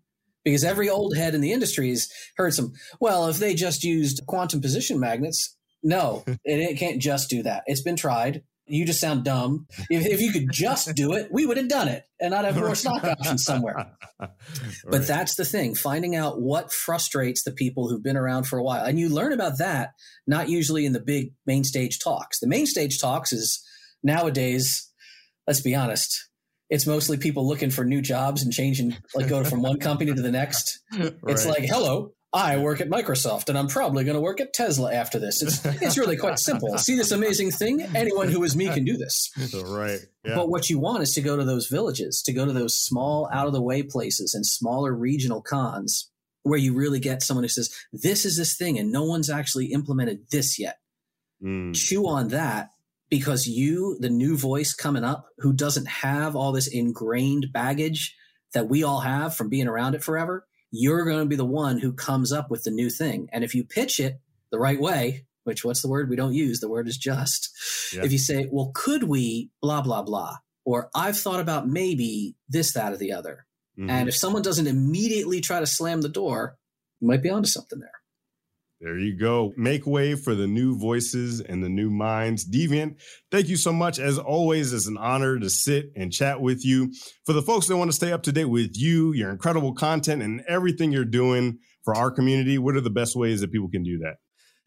because 0.44 0.64
every 0.64 0.90
old 0.90 1.16
head 1.16 1.36
in 1.36 1.42
the 1.42 1.52
industry 1.52 1.90
has 1.90 2.10
heard 2.38 2.54
some 2.54 2.74
well 3.00 3.28
if 3.28 3.38
they 3.38 3.54
just 3.54 3.84
used 3.84 4.26
quantum 4.28 4.62
position 4.62 5.00
magnets. 5.00 5.56
No 5.84 6.24
it, 6.28 6.40
it, 6.46 6.78
can't 6.78 7.02
just 7.02 7.30
do 7.30 7.44
that. 7.44 7.64
It's 7.66 7.82
been 7.82 7.96
tried. 7.96 8.44
You 8.68 8.86
just 8.86 9.02
sound 9.02 9.26
dumb. 9.26 9.68
If, 9.90 10.06
if 10.06 10.22
you 10.22 10.32
could 10.32 10.50
just 10.52 10.96
do 10.96 11.14
it 11.14 11.30
we 11.32 11.46
would 11.46 11.58
have 11.58 11.68
done 11.68 11.88
it 11.88 12.04
and 12.22 12.34
i'd 12.34 12.46
have 12.46 12.56
more 12.56 12.76
stock 12.76 13.04
options 13.04 13.44
somewhere. 13.44 13.88
Right. 14.22 14.92
but 14.92 15.08
that's 15.08 15.34
the 15.34 15.46
thing 15.46 15.74
finding 15.74 16.16
out 16.16 16.40
what 16.40 16.72
frustrates 16.72 17.42
the 17.42 17.52
people 17.52 17.90
who've 17.90 18.04
been 18.04 18.18
around 18.18 18.44
for 18.44 18.60
a 18.60 18.64
while. 18.64 18.86
And 18.86 19.00
you 19.00 19.10
learn 19.10 19.34
about 19.34 19.58
that 19.58 19.94
not 20.28 20.48
usually 20.48 20.86
in 20.86 20.94
the 20.94 21.00
big 21.00 21.34
main 21.48 21.64
stage 21.64 21.98
talks. 21.98 22.40
The 22.40 22.48
main 22.48 22.68
stage 22.68 23.00
talks 23.00 23.34
is 23.34 23.66
nowadays 24.04 24.88
let's 25.48 25.62
be 25.62 25.74
honest 25.74 26.30
it's 26.72 26.88
mostly 26.88 27.18
people 27.18 27.46
looking 27.46 27.70
for 27.70 27.84
new 27.84 28.02
jobs 28.02 28.44
and 28.44 28.52
changing, 28.52 28.96
like 29.14 29.28
go 29.28 29.44
from 29.44 29.62
one 29.62 29.78
company 29.78 30.14
to 30.14 30.22
the 30.22 30.32
next. 30.32 30.80
Right. 31.02 31.14
It's 31.34 31.46
like, 31.46 31.64
hello, 31.64 32.14
I 32.34 32.58
work 32.58 32.80
at 32.80 32.90
Microsoft 32.90 33.50
and 33.50 33.58
I'm 33.58 33.68
probably 33.68 34.04
going 34.04 34.16
to 34.16 34.22
work 34.22 34.40
at 34.40 34.54
Tesla 34.54 34.94
after 34.94 35.20
this. 35.20 35.42
It's, 35.42 35.66
it's 35.82 35.98
really 35.98 36.16
quite 36.16 36.40
simple. 36.40 36.78
See 36.78 36.96
this 36.96 37.12
amazing 37.12 37.52
thing? 37.52 37.82
Anyone 37.96 38.30
who 38.30 38.44
is 38.44 38.56
me 38.56 38.70
can 38.70 38.86
do 38.86 38.98
this. 38.98 39.32
Right. 39.66 40.00
Yeah. 40.24 40.36
But 40.36 40.50
what 40.50 40.70
you 40.70 40.80
want 40.80 41.04
is 41.04 41.14
to 41.14 41.22
go 41.22 41.36
to 41.36 41.44
those 41.44 41.68
villages, 41.68 42.22
to 42.24 42.34
go 42.34 42.46
to 42.46 42.54
those 42.54 42.78
small, 42.78 43.30
out 43.34 43.48
of 43.48 43.54
the 43.54 43.62
way 43.62 43.84
places 43.84 44.34
and 44.34 44.46
smaller 44.46 44.94
regional 44.94 45.42
cons 45.42 46.10
where 46.44 46.60
you 46.60 46.74
really 46.74 47.00
get 47.00 47.22
someone 47.22 47.44
who 47.44 47.50
says, 47.50 47.74
this 47.92 48.26
is 48.26 48.38
this 48.38 48.56
thing 48.56 48.78
and 48.80 48.92
no 48.92 49.04
one's 49.04 49.30
actually 49.30 49.68
implemented 49.68 50.30
this 50.32 50.60
yet. 50.60 50.78
Mm. 51.44 51.76
Chew 51.76 52.08
on 52.08 52.30
that 52.30 52.71
because 53.12 53.46
you, 53.46 53.98
the 54.00 54.10
new 54.10 54.36
voice 54.36 54.74
coming 54.74 55.04
up, 55.04 55.28
who 55.40 55.54
doesn't 55.54 55.88
have 55.88 56.36
all 56.36 56.52
this 56.52 56.68
ingrained 56.68 57.48
baggage 57.54 58.16
that 58.54 58.70
we 58.70 58.84
all 58.84 59.02
have 59.02 59.36
from 59.36 59.50
being 59.50 59.68
around 59.68 59.94
it 59.94 60.04
forever, 60.04 60.48
you're 60.72 61.06
going 61.06 61.20
to 61.20 61.26
be 61.26 61.36
the 61.36 61.46
one 61.46 61.78
who 61.78 61.94
comes 61.94 62.32
up 62.32 62.50
with 62.50 62.64
the 62.64 62.72
new 62.72 62.90
thing. 62.90 63.28
And 63.32 63.44
if 63.44 63.54
you 63.54 63.66
pitch 63.66 64.00
it 64.00 64.20
the 64.50 64.60
right 64.60 64.80
way, 64.80 65.26
which 65.44 65.66
what's 65.66 65.82
the 65.82 65.90
word 65.90 66.10
we 66.10 66.16
don't 66.16 66.34
use? 66.34 66.62
The 66.62 66.70
word 66.70 66.88
is 66.88 66.98
just. 66.98 67.50
Yeah. 67.94 68.06
If 68.06 68.14
you 68.14 68.18
say, 68.18 68.48
well, 68.50 68.72
could 68.74 69.04
we 69.04 69.52
blah, 69.62 69.82
blah, 69.82 70.04
blah, 70.04 70.38
or 70.64 70.90
I've 70.96 71.18
thought 71.18 71.40
about 71.42 71.68
maybe 71.68 72.36
this, 72.48 72.74
that, 72.74 72.94
or 72.94 72.98
the 72.98 73.12
other. 73.12 73.46
Mm-hmm. 73.78 73.90
And 73.90 74.10
if 74.10 74.16
someone 74.16 74.42
doesn't 74.42 74.68
immediately 74.68 75.42
try 75.42 75.60
to 75.60 75.68
slam 75.68 76.02
the 76.02 76.10
door, 76.10 76.58
you 77.00 77.08
might 77.08 77.24
be 77.24 77.30
onto 77.30 77.48
something 77.48 77.80
there. 77.80 77.92
There 78.82 78.98
you 78.98 79.16
go. 79.16 79.54
Make 79.58 79.86
way 79.86 80.16
for 80.16 80.34
the 80.34 80.48
new 80.48 80.76
voices 80.76 81.40
and 81.40 81.64
the 81.64 81.70
new 81.70 81.92
minds. 81.92 82.50
Deviant, 82.50 82.96
thank 83.30 83.48
you 83.48 83.56
so 83.56 83.72
much. 83.72 84.00
As 84.00 84.18
always, 84.18 84.74
it's 84.74 84.88
an 84.88 84.98
honor 84.98 85.38
to 85.38 85.52
sit 85.52 85.92
and 85.96 86.12
chat 86.12 86.42
with 86.42 86.66
you. 86.66 86.92
For 87.28 87.34
the 87.34 87.44
folks 87.44 87.68
that 87.68 87.78
want 87.78 87.92
to 87.92 87.96
stay 87.96 88.12
up 88.12 88.24
to 88.24 88.32
date 88.32 88.46
with 88.46 88.72
you, 88.74 89.14
your 89.14 89.30
incredible 89.30 89.76
content, 89.76 90.24
and 90.24 90.42
everything 90.48 90.92
you're 90.92 91.06
doing 91.06 91.60
for 91.84 91.96
our 91.96 92.10
community, 92.10 92.58
what 92.58 92.76
are 92.76 92.82
the 92.82 92.90
best 92.90 93.16
ways 93.16 93.42
that 93.42 93.52
people 93.52 93.70
can 93.70 93.84
do 93.84 94.00
that? 94.00 94.16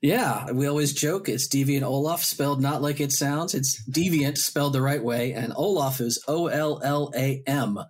Yeah, 0.01 0.53
we 0.53 0.69
always 0.69 0.93
joke 0.93 1.29
it's 1.29 1.49
Deviant 1.49 1.83
Ollam, 1.83 2.19
spelled 2.19 2.63
not 2.63 2.83
like 2.83 3.01
it 3.01 3.11
sounds. 3.11 3.53
It's 3.53 3.83
Deviant 3.91 4.39
spelled 4.39 4.75
the 4.75 4.83
right 4.83 5.03
way, 5.03 5.33
and 5.33 5.53
Ollam 5.55 6.01
is 6.01 6.23
O 6.29 6.47
L 6.47 6.81
L 6.85 7.11
A 7.17 7.43
M. 7.49 7.81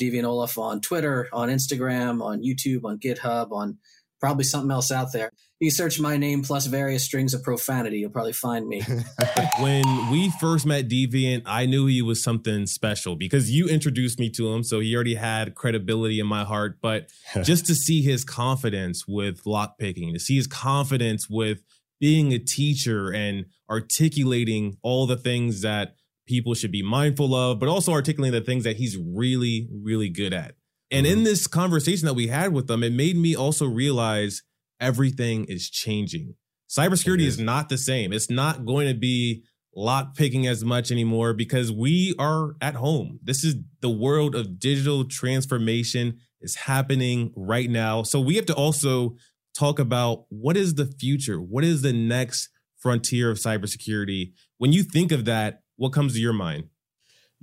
Deviant 0.00 0.24
Ollam 0.24 0.58
on 0.58 0.80
Twitter, 0.80 1.28
on 1.32 1.48
Instagram, 1.48 2.22
on 2.22 2.40
YouTube, 2.40 2.84
on 2.84 2.98
GitHub, 2.98 3.50
on 3.50 3.78
probably 4.22 4.44
something 4.44 4.70
else 4.70 4.92
out 4.92 5.12
there 5.12 5.30
you 5.62 5.70
search 5.70 6.00
my 6.00 6.16
name 6.16 6.42
plus 6.42 6.66
various 6.66 7.04
strings 7.04 7.34
of 7.34 7.42
profanity, 7.44 8.00
you'll 8.00 8.10
probably 8.10 8.32
find 8.32 8.66
me. 8.66 8.82
when 9.60 10.10
we 10.10 10.28
first 10.40 10.66
met 10.66 10.88
Deviant, 10.88 11.42
I 11.46 11.66
knew 11.66 11.86
he 11.86 12.02
was 12.02 12.20
something 12.20 12.66
special 12.66 13.14
because 13.14 13.48
you 13.48 13.68
introduced 13.68 14.18
me 14.18 14.28
to 14.30 14.52
him. 14.52 14.64
So 14.64 14.80
he 14.80 14.92
already 14.96 15.14
had 15.14 15.54
credibility 15.54 16.18
in 16.18 16.26
my 16.26 16.42
heart. 16.42 16.78
But 16.82 17.10
just 17.44 17.64
to 17.66 17.76
see 17.76 18.02
his 18.02 18.24
confidence 18.24 19.06
with 19.06 19.44
lockpicking, 19.44 20.12
to 20.14 20.18
see 20.18 20.34
his 20.34 20.48
confidence 20.48 21.30
with 21.30 21.62
being 22.00 22.32
a 22.32 22.40
teacher 22.40 23.12
and 23.12 23.46
articulating 23.70 24.78
all 24.82 25.06
the 25.06 25.16
things 25.16 25.60
that 25.60 25.94
people 26.26 26.54
should 26.54 26.72
be 26.72 26.82
mindful 26.82 27.36
of, 27.36 27.60
but 27.60 27.68
also 27.68 27.92
articulating 27.92 28.36
the 28.36 28.44
things 28.44 28.64
that 28.64 28.78
he's 28.78 28.98
really, 28.98 29.68
really 29.70 30.08
good 30.08 30.34
at. 30.34 30.56
And 30.92 31.06
mm-hmm. 31.06 31.18
in 31.18 31.24
this 31.24 31.46
conversation 31.46 32.06
that 32.06 32.14
we 32.14 32.28
had 32.28 32.52
with 32.52 32.68
them, 32.68 32.84
it 32.84 32.92
made 32.92 33.16
me 33.16 33.34
also 33.34 33.66
realize 33.66 34.42
everything 34.78 35.46
is 35.46 35.68
changing. 35.70 36.34
Cybersecurity 36.68 37.22
is. 37.22 37.34
is 37.34 37.40
not 37.40 37.68
the 37.68 37.78
same. 37.78 38.12
It's 38.12 38.30
not 38.30 38.66
going 38.66 38.88
to 38.88 38.94
be 38.94 39.42
lock 39.74 40.14
picking 40.14 40.46
as 40.46 40.64
much 40.64 40.90
anymore 40.90 41.32
because 41.32 41.72
we 41.72 42.14
are 42.18 42.54
at 42.60 42.74
home. 42.74 43.18
This 43.22 43.42
is 43.42 43.56
the 43.80 43.90
world 43.90 44.34
of 44.34 44.58
digital 44.58 45.06
transformation 45.06 46.18
is 46.42 46.56
happening 46.56 47.32
right 47.36 47.70
now. 47.70 48.02
So 48.02 48.20
we 48.20 48.36
have 48.36 48.46
to 48.46 48.54
also 48.54 49.16
talk 49.54 49.78
about 49.78 50.26
what 50.28 50.56
is 50.56 50.74
the 50.74 50.86
future? 50.86 51.40
What 51.40 51.64
is 51.64 51.82
the 51.82 51.92
next 51.92 52.50
frontier 52.78 53.30
of 53.30 53.38
cybersecurity? 53.38 54.32
When 54.58 54.72
you 54.72 54.82
think 54.82 55.12
of 55.12 55.24
that, 55.24 55.62
what 55.76 55.92
comes 55.92 56.14
to 56.14 56.20
your 56.20 56.32
mind? 56.32 56.64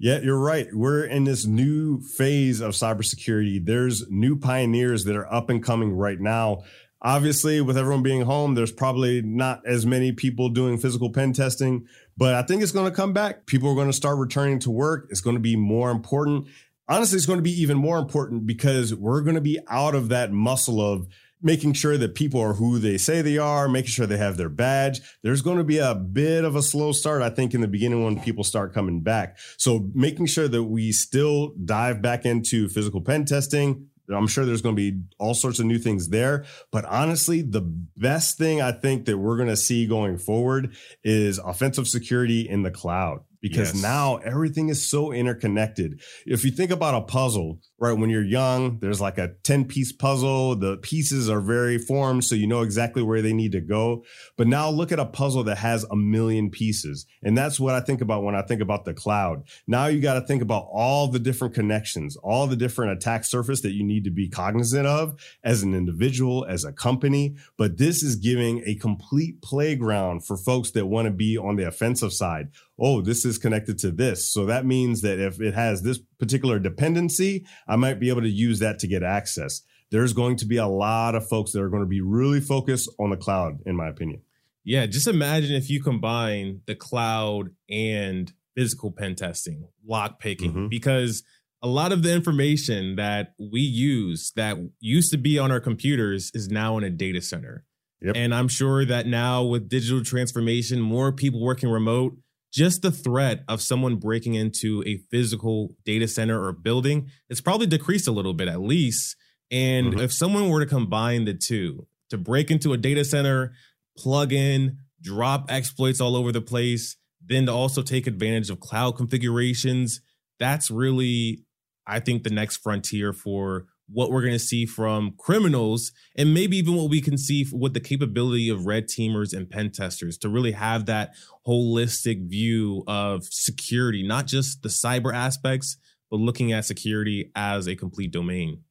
Yeah, 0.01 0.19
you're 0.19 0.39
right. 0.39 0.67
We're 0.73 1.03
in 1.03 1.25
this 1.25 1.45
new 1.45 1.99
phase 2.01 2.61
of 2.61 2.71
cybersecurity. 2.71 3.63
There's 3.63 4.09
new 4.09 4.37
pioneers 4.37 5.03
that 5.05 5.15
are 5.15 5.31
up 5.31 5.49
and 5.49 5.61
coming 5.61 5.91
right 5.91 6.19
now 6.19 6.63
Obviously, 7.01 7.61
with 7.61 7.77
everyone 7.77 8.03
being 8.03 8.21
home, 8.21 8.55
there's 8.55 8.73
probably 8.73 9.21
not 9.21 9.61
as 9.65 9.85
many 9.85 10.11
people 10.11 10.49
doing 10.49 10.77
physical 10.77 11.09
pen 11.09 11.31
testing, 11.31 11.87
but 12.17 12.35
I 12.35 12.41
think 12.41 12.61
it's 12.61 12.73
going 12.73 12.89
to 12.89 12.95
come 12.95 13.13
back. 13.13 13.45
People 13.45 13.71
are 13.71 13.75
going 13.75 13.87
to 13.87 13.93
start 13.93 14.17
returning 14.17 14.59
to 14.59 14.71
work. 14.71 15.07
It's 15.09 15.21
going 15.21 15.37
to 15.37 15.41
be 15.41 15.55
more 15.55 15.91
important. 15.91 16.47
Honestly, 16.89 17.15
it's 17.15 17.25
going 17.25 17.39
to 17.39 17.43
be 17.43 17.61
even 17.61 17.77
more 17.77 17.99
important 17.99 18.45
because 18.45 18.93
we're 18.93 19.21
going 19.21 19.35
to 19.35 19.41
be 19.41 19.59
out 19.69 19.95
of 19.95 20.09
that 20.09 20.33
muscle 20.33 20.81
of 20.81 21.07
making 21.41 21.73
sure 21.73 21.97
that 21.97 22.15
people 22.15 22.41
are 22.41 22.53
who 22.53 22.79
they 22.79 22.97
say 22.97 23.21
they 23.21 23.37
are, 23.37 23.67
making 23.69 23.89
sure 23.89 24.05
they 24.05 24.17
have 24.17 24.37
their 24.37 24.49
badge. 24.49 25.01
There's 25.23 25.41
going 25.41 25.57
to 25.57 25.63
be 25.63 25.77
a 25.77 25.95
bit 25.95 26.43
of 26.43 26.55
a 26.55 26.61
slow 26.61 26.91
start, 26.91 27.21
I 27.21 27.29
think, 27.29 27.53
in 27.53 27.61
the 27.61 27.67
beginning 27.67 28.03
when 28.03 28.21
people 28.21 28.43
start 28.43 28.73
coming 28.73 29.01
back. 29.01 29.37
So 29.57 29.89
making 29.93 30.25
sure 30.27 30.47
that 30.47 30.63
we 30.63 30.91
still 30.91 31.53
dive 31.63 32.01
back 32.01 32.25
into 32.25 32.67
physical 32.67 33.01
pen 33.01 33.25
testing, 33.25 33.87
I'm 34.13 34.27
sure 34.27 34.45
there's 34.45 34.61
going 34.61 34.75
to 34.75 34.91
be 34.91 35.01
all 35.17 35.33
sorts 35.33 35.59
of 35.59 35.65
new 35.65 35.77
things 35.77 36.09
there. 36.09 36.45
But 36.71 36.85
honestly, 36.85 37.41
the 37.41 37.61
best 37.61 38.37
thing 38.37 38.61
I 38.61 38.71
think 38.71 39.05
that 39.05 39.17
we're 39.17 39.37
going 39.37 39.49
to 39.49 39.57
see 39.57 39.85
going 39.85 40.17
forward 40.17 40.75
is 41.03 41.37
offensive 41.37 41.87
security 41.87 42.47
in 42.49 42.63
the 42.63 42.71
cloud 42.71 43.19
because 43.41 43.73
yes. 43.73 43.81
now 43.81 44.17
everything 44.17 44.69
is 44.69 44.89
so 44.89 45.11
interconnected. 45.11 46.01
If 46.25 46.43
you 46.43 46.51
think 46.51 46.71
about 46.71 46.95
a 46.95 47.01
puzzle, 47.01 47.59
right? 47.79 47.97
When 47.97 48.09
you're 48.09 48.23
young, 48.23 48.79
there's 48.79 49.01
like 49.01 49.17
a 49.17 49.33
10 49.43 49.65
piece 49.65 49.91
puzzle. 49.91 50.55
The 50.55 50.77
pieces 50.77 51.29
are 51.29 51.41
very 51.41 51.77
formed, 51.77 52.25
so 52.25 52.35
you 52.35 52.47
know 52.47 52.61
exactly 52.61 53.01
where 53.01 53.21
they 53.21 53.33
need 53.33 53.51
to 53.53 53.61
go. 53.61 54.03
But 54.37 54.47
now 54.47 54.69
look 54.69 54.91
at 54.91 54.99
a 54.99 55.05
puzzle 55.05 55.43
that 55.45 55.57
has 55.57 55.85
a 55.85 55.95
million 55.95 56.49
pieces. 56.49 57.05
And 57.23 57.37
that's 57.37 57.59
what 57.59 57.75
I 57.75 57.81
think 57.81 58.01
about 58.01 58.23
when 58.23 58.35
I 58.35 58.41
think 58.41 58.61
about 58.61 58.85
the 58.85 58.93
cloud. 58.93 59.43
Now 59.67 59.87
you 59.87 60.01
got 60.01 60.15
to 60.15 60.21
think 60.21 60.41
about 60.41 60.67
all 60.71 61.07
the 61.07 61.19
different 61.19 61.53
connections, 61.53 62.15
all 62.17 62.47
the 62.47 62.55
different 62.55 62.91
attack 62.93 63.25
surface 63.25 63.61
that 63.61 63.73
you 63.73 63.83
need 63.83 64.03
to 64.03 64.11
be 64.11 64.29
cognizant 64.29 64.85
of 64.85 65.19
as 65.43 65.63
an 65.63 65.73
individual, 65.73 66.45
as 66.45 66.65
a 66.65 66.73
company. 66.73 67.35
But 67.57 67.77
this 67.77 68.03
is 68.03 68.15
giving 68.15 68.61
a 68.65 68.75
complete 68.75 69.41
playground 69.41 70.25
for 70.25 70.37
folks 70.37 70.71
that 70.71 70.87
want 70.87 71.05
to 71.05 71.11
be 71.11 71.37
on 71.37 71.55
the 71.55 71.67
offensive 71.67 72.13
side 72.13 72.49
oh, 72.79 73.01
this 73.01 73.25
is 73.25 73.37
connected 73.37 73.77
to 73.79 73.91
this. 73.91 74.31
So 74.31 74.45
that 74.45 74.65
means 74.65 75.01
that 75.01 75.19
if 75.19 75.41
it 75.41 75.53
has 75.53 75.81
this 75.81 75.99
particular 76.17 76.59
dependency, 76.59 77.45
I 77.69 77.75
might 77.75 77.99
be 77.99 78.09
able 78.09 78.21
to 78.21 78.29
use 78.29 78.59
that 78.59 78.79
to 78.79 78.87
get 78.87 79.03
access. 79.03 79.61
There's 79.91 80.11
going 80.11 80.35
to 80.37 80.45
be 80.45 80.57
a 80.57 80.67
lot 80.67 81.15
of 81.15 81.27
folks 81.27 81.51
that 81.53 81.61
are 81.61 81.69
going 81.69 81.83
to 81.83 81.87
be 81.87 82.01
really 82.01 82.41
focused 82.41 82.91
on 82.99 83.11
the 83.11 83.17
cloud, 83.17 83.59
in 83.65 83.75
my 83.75 83.87
opinion. 83.87 84.21
Yeah, 84.63 84.85
just 84.87 85.07
imagine 85.07 85.55
if 85.55 85.69
you 85.69 85.81
combine 85.81 86.61
the 86.65 86.75
cloud 86.75 87.51
and 87.69 88.31
physical 88.55 88.91
pen 88.91 89.15
testing, 89.15 89.67
lock 89.85 90.19
picking, 90.19 90.51
mm-hmm. 90.51 90.67
because 90.67 91.23
a 91.61 91.67
lot 91.67 91.91
of 91.91 92.03
the 92.03 92.13
information 92.13 92.95
that 92.95 93.33
we 93.39 93.61
use 93.61 94.31
that 94.35 94.57
used 94.79 95.11
to 95.11 95.17
be 95.17 95.37
on 95.39 95.51
our 95.51 95.59
computers 95.59 96.31
is 96.33 96.49
now 96.49 96.77
in 96.77 96.83
a 96.83 96.89
data 96.89 97.21
center. 97.21 97.65
Yep. 98.01 98.15
And 98.15 98.33
I'm 98.33 98.47
sure 98.47 98.85
that 98.85 99.07
now 99.07 99.43
with 99.43 99.69
digital 99.69 100.03
transformation, 100.03 100.79
more 100.79 101.11
people 101.11 101.41
working 101.41 101.69
remote, 101.69 102.17
just 102.51 102.81
the 102.81 102.91
threat 102.91 103.43
of 103.47 103.61
someone 103.61 103.97
breaking 103.97 104.35
into 104.35 104.83
a 104.85 104.97
physical 105.11 105.75
data 105.85 106.07
center 106.07 106.43
or 106.43 106.51
building, 106.51 107.09
it's 107.29 107.41
probably 107.41 107.67
decreased 107.67 108.07
a 108.07 108.11
little 108.11 108.33
bit 108.33 108.47
at 108.47 108.61
least. 108.61 109.15
And 109.51 109.93
mm-hmm. 109.93 109.99
if 109.99 110.13
someone 110.13 110.49
were 110.49 110.59
to 110.59 110.65
combine 110.65 111.25
the 111.25 111.33
two, 111.33 111.87
to 112.09 112.17
break 112.17 112.49
into 112.51 112.73
a 112.73 112.77
data 112.77 113.05
center, 113.05 113.53
plug 113.97 114.33
in, 114.33 114.77
drop 115.01 115.45
exploits 115.49 116.01
all 116.01 116.15
over 116.15 116.31
the 116.31 116.41
place, 116.41 116.97
then 117.25 117.45
to 117.45 117.51
also 117.51 117.81
take 117.81 118.07
advantage 118.07 118.49
of 118.49 118.59
cloud 118.59 118.95
configurations, 118.95 120.01
that's 120.39 120.71
really, 120.71 121.43
I 121.85 121.99
think, 121.99 122.23
the 122.23 122.29
next 122.29 122.57
frontier 122.57 123.13
for 123.13 123.65
what 123.91 124.11
we're 124.11 124.21
going 124.21 124.33
to 124.33 124.39
see 124.39 124.65
from 124.65 125.13
criminals 125.17 125.91
and 126.15 126.33
maybe 126.33 126.57
even 126.57 126.75
what 126.75 126.89
we 126.89 127.01
can 127.01 127.17
see 127.17 127.45
with 127.51 127.73
the 127.73 127.79
capability 127.79 128.49
of 128.49 128.65
red 128.65 128.87
teamers 128.87 129.33
and 129.33 129.49
pen 129.49 129.71
testers 129.71 130.17
to 130.19 130.29
really 130.29 130.51
have 130.51 130.85
that 130.85 131.13
holistic 131.47 132.29
view 132.29 132.83
of 132.87 133.23
security, 133.25 134.05
not 134.05 134.27
just 134.27 134.61
the 134.61 134.69
cyber 134.69 135.13
aspects, 135.13 135.77
but 136.11 136.19
looking 136.19 136.51
at 136.51 136.65
security 136.65 137.31
as 137.35 137.67
a 137.67 137.75
complete 137.75 138.11
domain 138.11 138.63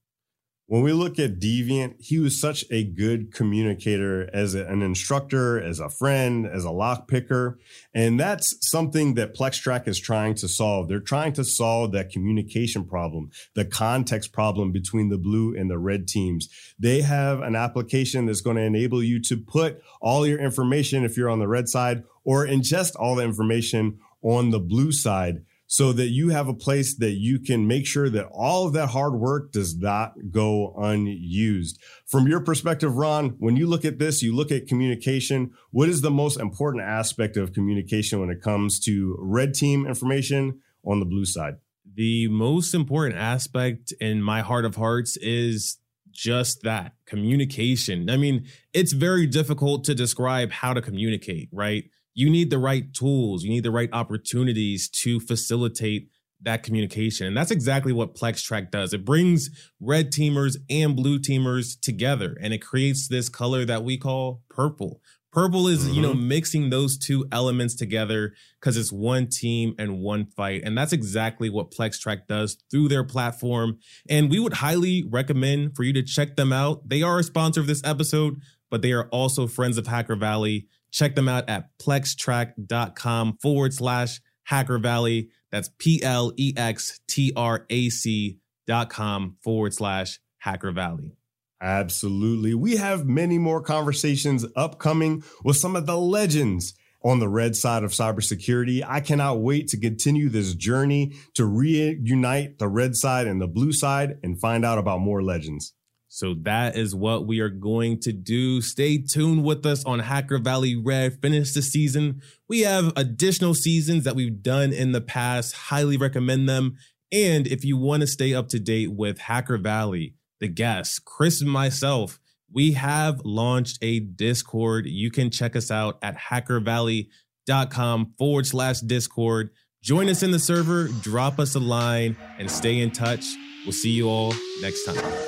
when 0.68 0.82
we 0.82 0.92
look 0.92 1.18
at 1.18 1.40
Deviant, 1.40 1.94
he 1.98 2.18
was 2.18 2.38
such 2.38 2.62
a 2.70 2.84
good 2.84 3.32
communicator 3.32 4.28
as 4.34 4.52
an 4.52 4.82
instructor, 4.82 5.58
as 5.58 5.80
a 5.80 5.88
friend, 5.88 6.46
as 6.46 6.62
a 6.64 6.70
lock 6.70 7.08
picker. 7.08 7.58
And 7.94 8.20
that's 8.20 8.54
something 8.60 9.14
that 9.14 9.34
PlexTrac 9.34 9.88
is 9.88 9.98
trying 9.98 10.34
to 10.34 10.46
solve. 10.46 10.88
They're 10.88 11.00
trying 11.00 11.32
to 11.32 11.44
solve 11.44 11.92
that 11.92 12.10
communication 12.10 12.84
problem, 12.84 13.30
the 13.54 13.64
context 13.64 14.30
problem 14.30 14.70
between 14.70 15.08
the 15.08 15.16
blue 15.16 15.56
and 15.56 15.70
the 15.70 15.78
red 15.78 16.06
teams. 16.06 16.50
They 16.78 17.00
have 17.00 17.40
an 17.40 17.56
application 17.56 18.26
that's 18.26 18.42
going 18.42 18.56
to 18.56 18.62
enable 18.62 19.02
you 19.02 19.22
to 19.22 19.38
put 19.38 19.80
all 20.02 20.26
your 20.26 20.38
information, 20.38 21.02
if 21.02 21.16
you're 21.16 21.30
on 21.30 21.38
the 21.38 21.48
red 21.48 21.70
side, 21.70 22.02
or 22.24 22.46
ingest 22.46 22.94
all 22.94 23.14
the 23.14 23.24
information 23.24 24.00
on 24.20 24.50
the 24.50 24.60
blue 24.60 24.92
side 24.92 25.44
so 25.70 25.92
that 25.92 26.08
you 26.08 26.30
have 26.30 26.48
a 26.48 26.54
place 26.54 26.96
that 26.96 27.12
you 27.12 27.38
can 27.38 27.66
make 27.66 27.86
sure 27.86 28.08
that 28.08 28.26
all 28.32 28.66
of 28.66 28.72
that 28.72 28.88
hard 28.88 29.12
work 29.12 29.52
does 29.52 29.76
not 29.76 30.14
go 30.30 30.74
unused. 30.78 31.78
From 32.06 32.26
your 32.26 32.40
perspective, 32.40 32.96
Ron, 32.96 33.36
when 33.38 33.54
you 33.54 33.66
look 33.66 33.84
at 33.84 33.98
this, 33.98 34.22
you 34.22 34.34
look 34.34 34.50
at 34.50 34.66
communication. 34.66 35.50
What 35.70 35.90
is 35.90 36.00
the 36.00 36.10
most 36.10 36.40
important 36.40 36.84
aspect 36.84 37.36
of 37.36 37.52
communication 37.52 38.18
when 38.18 38.30
it 38.30 38.40
comes 38.40 38.80
to 38.80 39.14
red 39.20 39.52
team 39.52 39.86
information 39.86 40.58
on 40.84 41.00
the 41.00 41.06
blue 41.06 41.26
side? 41.26 41.56
The 41.94 42.28
most 42.28 42.72
important 42.72 43.18
aspect 43.18 43.92
in 44.00 44.22
my 44.22 44.40
heart 44.40 44.64
of 44.64 44.76
hearts 44.76 45.18
is 45.18 45.76
just 46.10 46.62
that 46.62 46.94
communication. 47.04 48.08
I 48.08 48.16
mean, 48.16 48.46
it's 48.72 48.92
very 48.92 49.26
difficult 49.26 49.84
to 49.84 49.94
describe 49.94 50.50
how 50.50 50.72
to 50.72 50.80
communicate, 50.80 51.50
right? 51.52 51.84
You 52.18 52.30
need 52.30 52.50
the 52.50 52.58
right 52.58 52.92
tools, 52.92 53.44
you 53.44 53.50
need 53.50 53.62
the 53.62 53.70
right 53.70 53.88
opportunities 53.92 54.88
to 55.04 55.20
facilitate 55.20 56.10
that 56.42 56.64
communication. 56.64 57.28
And 57.28 57.36
that's 57.36 57.52
exactly 57.52 57.92
what 57.92 58.16
PlexTrac 58.16 58.72
does. 58.72 58.92
It 58.92 59.04
brings 59.04 59.50
red 59.78 60.10
teamers 60.10 60.56
and 60.68 60.96
blue 60.96 61.20
teamers 61.20 61.78
together 61.80 62.36
and 62.42 62.52
it 62.52 62.58
creates 62.58 63.06
this 63.06 63.28
color 63.28 63.64
that 63.66 63.84
we 63.84 63.98
call 63.98 64.42
purple. 64.50 65.00
Purple 65.30 65.68
is, 65.68 65.84
mm-hmm. 65.84 65.94
you 65.94 66.02
know, 66.02 66.12
mm-hmm. 66.12 66.26
mixing 66.26 66.70
those 66.70 66.98
two 66.98 67.24
elements 67.30 67.76
together 67.76 68.34
because 68.60 68.76
it's 68.76 68.90
one 68.90 69.28
team 69.28 69.76
and 69.78 70.00
one 70.00 70.26
fight. 70.26 70.62
And 70.64 70.76
that's 70.76 70.92
exactly 70.92 71.48
what 71.48 71.70
PlexTrac 71.70 72.26
does 72.26 72.56
through 72.68 72.88
their 72.88 73.04
platform. 73.04 73.78
And 74.10 74.28
we 74.28 74.40
would 74.40 74.54
highly 74.54 75.06
recommend 75.08 75.76
for 75.76 75.84
you 75.84 75.92
to 75.92 76.02
check 76.02 76.34
them 76.34 76.52
out. 76.52 76.88
They 76.88 77.02
are 77.02 77.20
a 77.20 77.22
sponsor 77.22 77.60
of 77.60 77.68
this 77.68 77.82
episode, 77.84 78.40
but 78.70 78.82
they 78.82 78.90
are 78.90 79.08
also 79.10 79.46
friends 79.46 79.78
of 79.78 79.86
Hacker 79.86 80.16
Valley. 80.16 80.66
Check 80.90 81.14
them 81.14 81.28
out 81.28 81.48
at 81.48 81.70
plextrac.com 81.78 83.38
forward 83.40 83.74
slash 83.74 84.20
Hacker 84.44 84.78
Valley. 84.78 85.28
That's 85.50 85.70
P 85.78 86.02
L 86.02 86.32
E 86.36 86.52
X 86.56 87.00
T 87.08 87.32
R 87.36 87.66
A 87.70 87.88
C 87.90 88.38
dot 88.66 88.90
com 88.90 89.36
forward 89.42 89.74
slash 89.74 90.20
Hacker 90.38 90.72
Valley. 90.72 91.16
Absolutely. 91.60 92.54
We 92.54 92.76
have 92.76 93.06
many 93.06 93.38
more 93.38 93.60
conversations 93.60 94.46
upcoming 94.54 95.24
with 95.42 95.56
some 95.56 95.74
of 95.74 95.86
the 95.86 95.96
legends 95.96 96.74
on 97.02 97.18
the 97.18 97.28
red 97.28 97.56
side 97.56 97.84
of 97.84 97.90
cybersecurity. 97.90 98.84
I 98.86 99.00
cannot 99.00 99.40
wait 99.40 99.68
to 99.68 99.80
continue 99.80 100.28
this 100.28 100.54
journey 100.54 101.14
to 101.34 101.46
reunite 101.46 102.58
the 102.58 102.68
red 102.68 102.96
side 102.96 103.26
and 103.26 103.40
the 103.40 103.48
blue 103.48 103.72
side 103.72 104.18
and 104.22 104.40
find 104.40 104.64
out 104.64 104.78
about 104.78 105.00
more 105.00 105.22
legends. 105.22 105.74
So 106.08 106.34
that 106.42 106.76
is 106.76 106.94
what 106.94 107.26
we 107.26 107.40
are 107.40 107.50
going 107.50 108.00
to 108.00 108.12
do. 108.12 108.62
Stay 108.62 108.98
tuned 108.98 109.44
with 109.44 109.66
us 109.66 109.84
on 109.84 109.98
Hacker 109.98 110.38
Valley 110.38 110.74
Red. 110.74 111.20
Finish 111.20 111.52
the 111.52 111.62
season. 111.62 112.22
We 112.48 112.62
have 112.62 112.92
additional 112.96 113.54
seasons 113.54 114.04
that 114.04 114.16
we've 114.16 114.42
done 114.42 114.72
in 114.72 114.92
the 114.92 115.02
past. 115.02 115.54
Highly 115.54 115.96
recommend 115.98 116.48
them. 116.48 116.76
And 117.12 117.46
if 117.46 117.64
you 117.64 117.76
want 117.76 118.00
to 118.00 118.06
stay 118.06 118.34
up 118.34 118.48
to 118.48 118.58
date 118.58 118.92
with 118.92 119.18
Hacker 119.18 119.58
Valley, 119.58 120.14
the 120.40 120.48
guests, 120.48 120.98
Chris 120.98 121.40
and 121.42 121.50
myself, 121.50 122.18
we 122.50 122.72
have 122.72 123.20
launched 123.24 123.78
a 123.82 124.00
Discord. 124.00 124.86
You 124.86 125.10
can 125.10 125.30
check 125.30 125.56
us 125.56 125.70
out 125.70 125.98
at 126.02 126.16
hackervalley.com 126.16 128.14
forward 128.18 128.46
slash 128.46 128.80
Discord. 128.80 129.50
Join 129.82 130.08
us 130.08 130.22
in 130.22 130.30
the 130.30 130.38
server, 130.38 130.88
drop 131.02 131.38
us 131.38 131.54
a 131.54 131.60
line, 131.60 132.16
and 132.38 132.50
stay 132.50 132.80
in 132.80 132.90
touch. 132.90 133.26
We'll 133.64 133.72
see 133.72 133.90
you 133.90 134.08
all 134.08 134.34
next 134.60 134.84
time. 134.84 135.27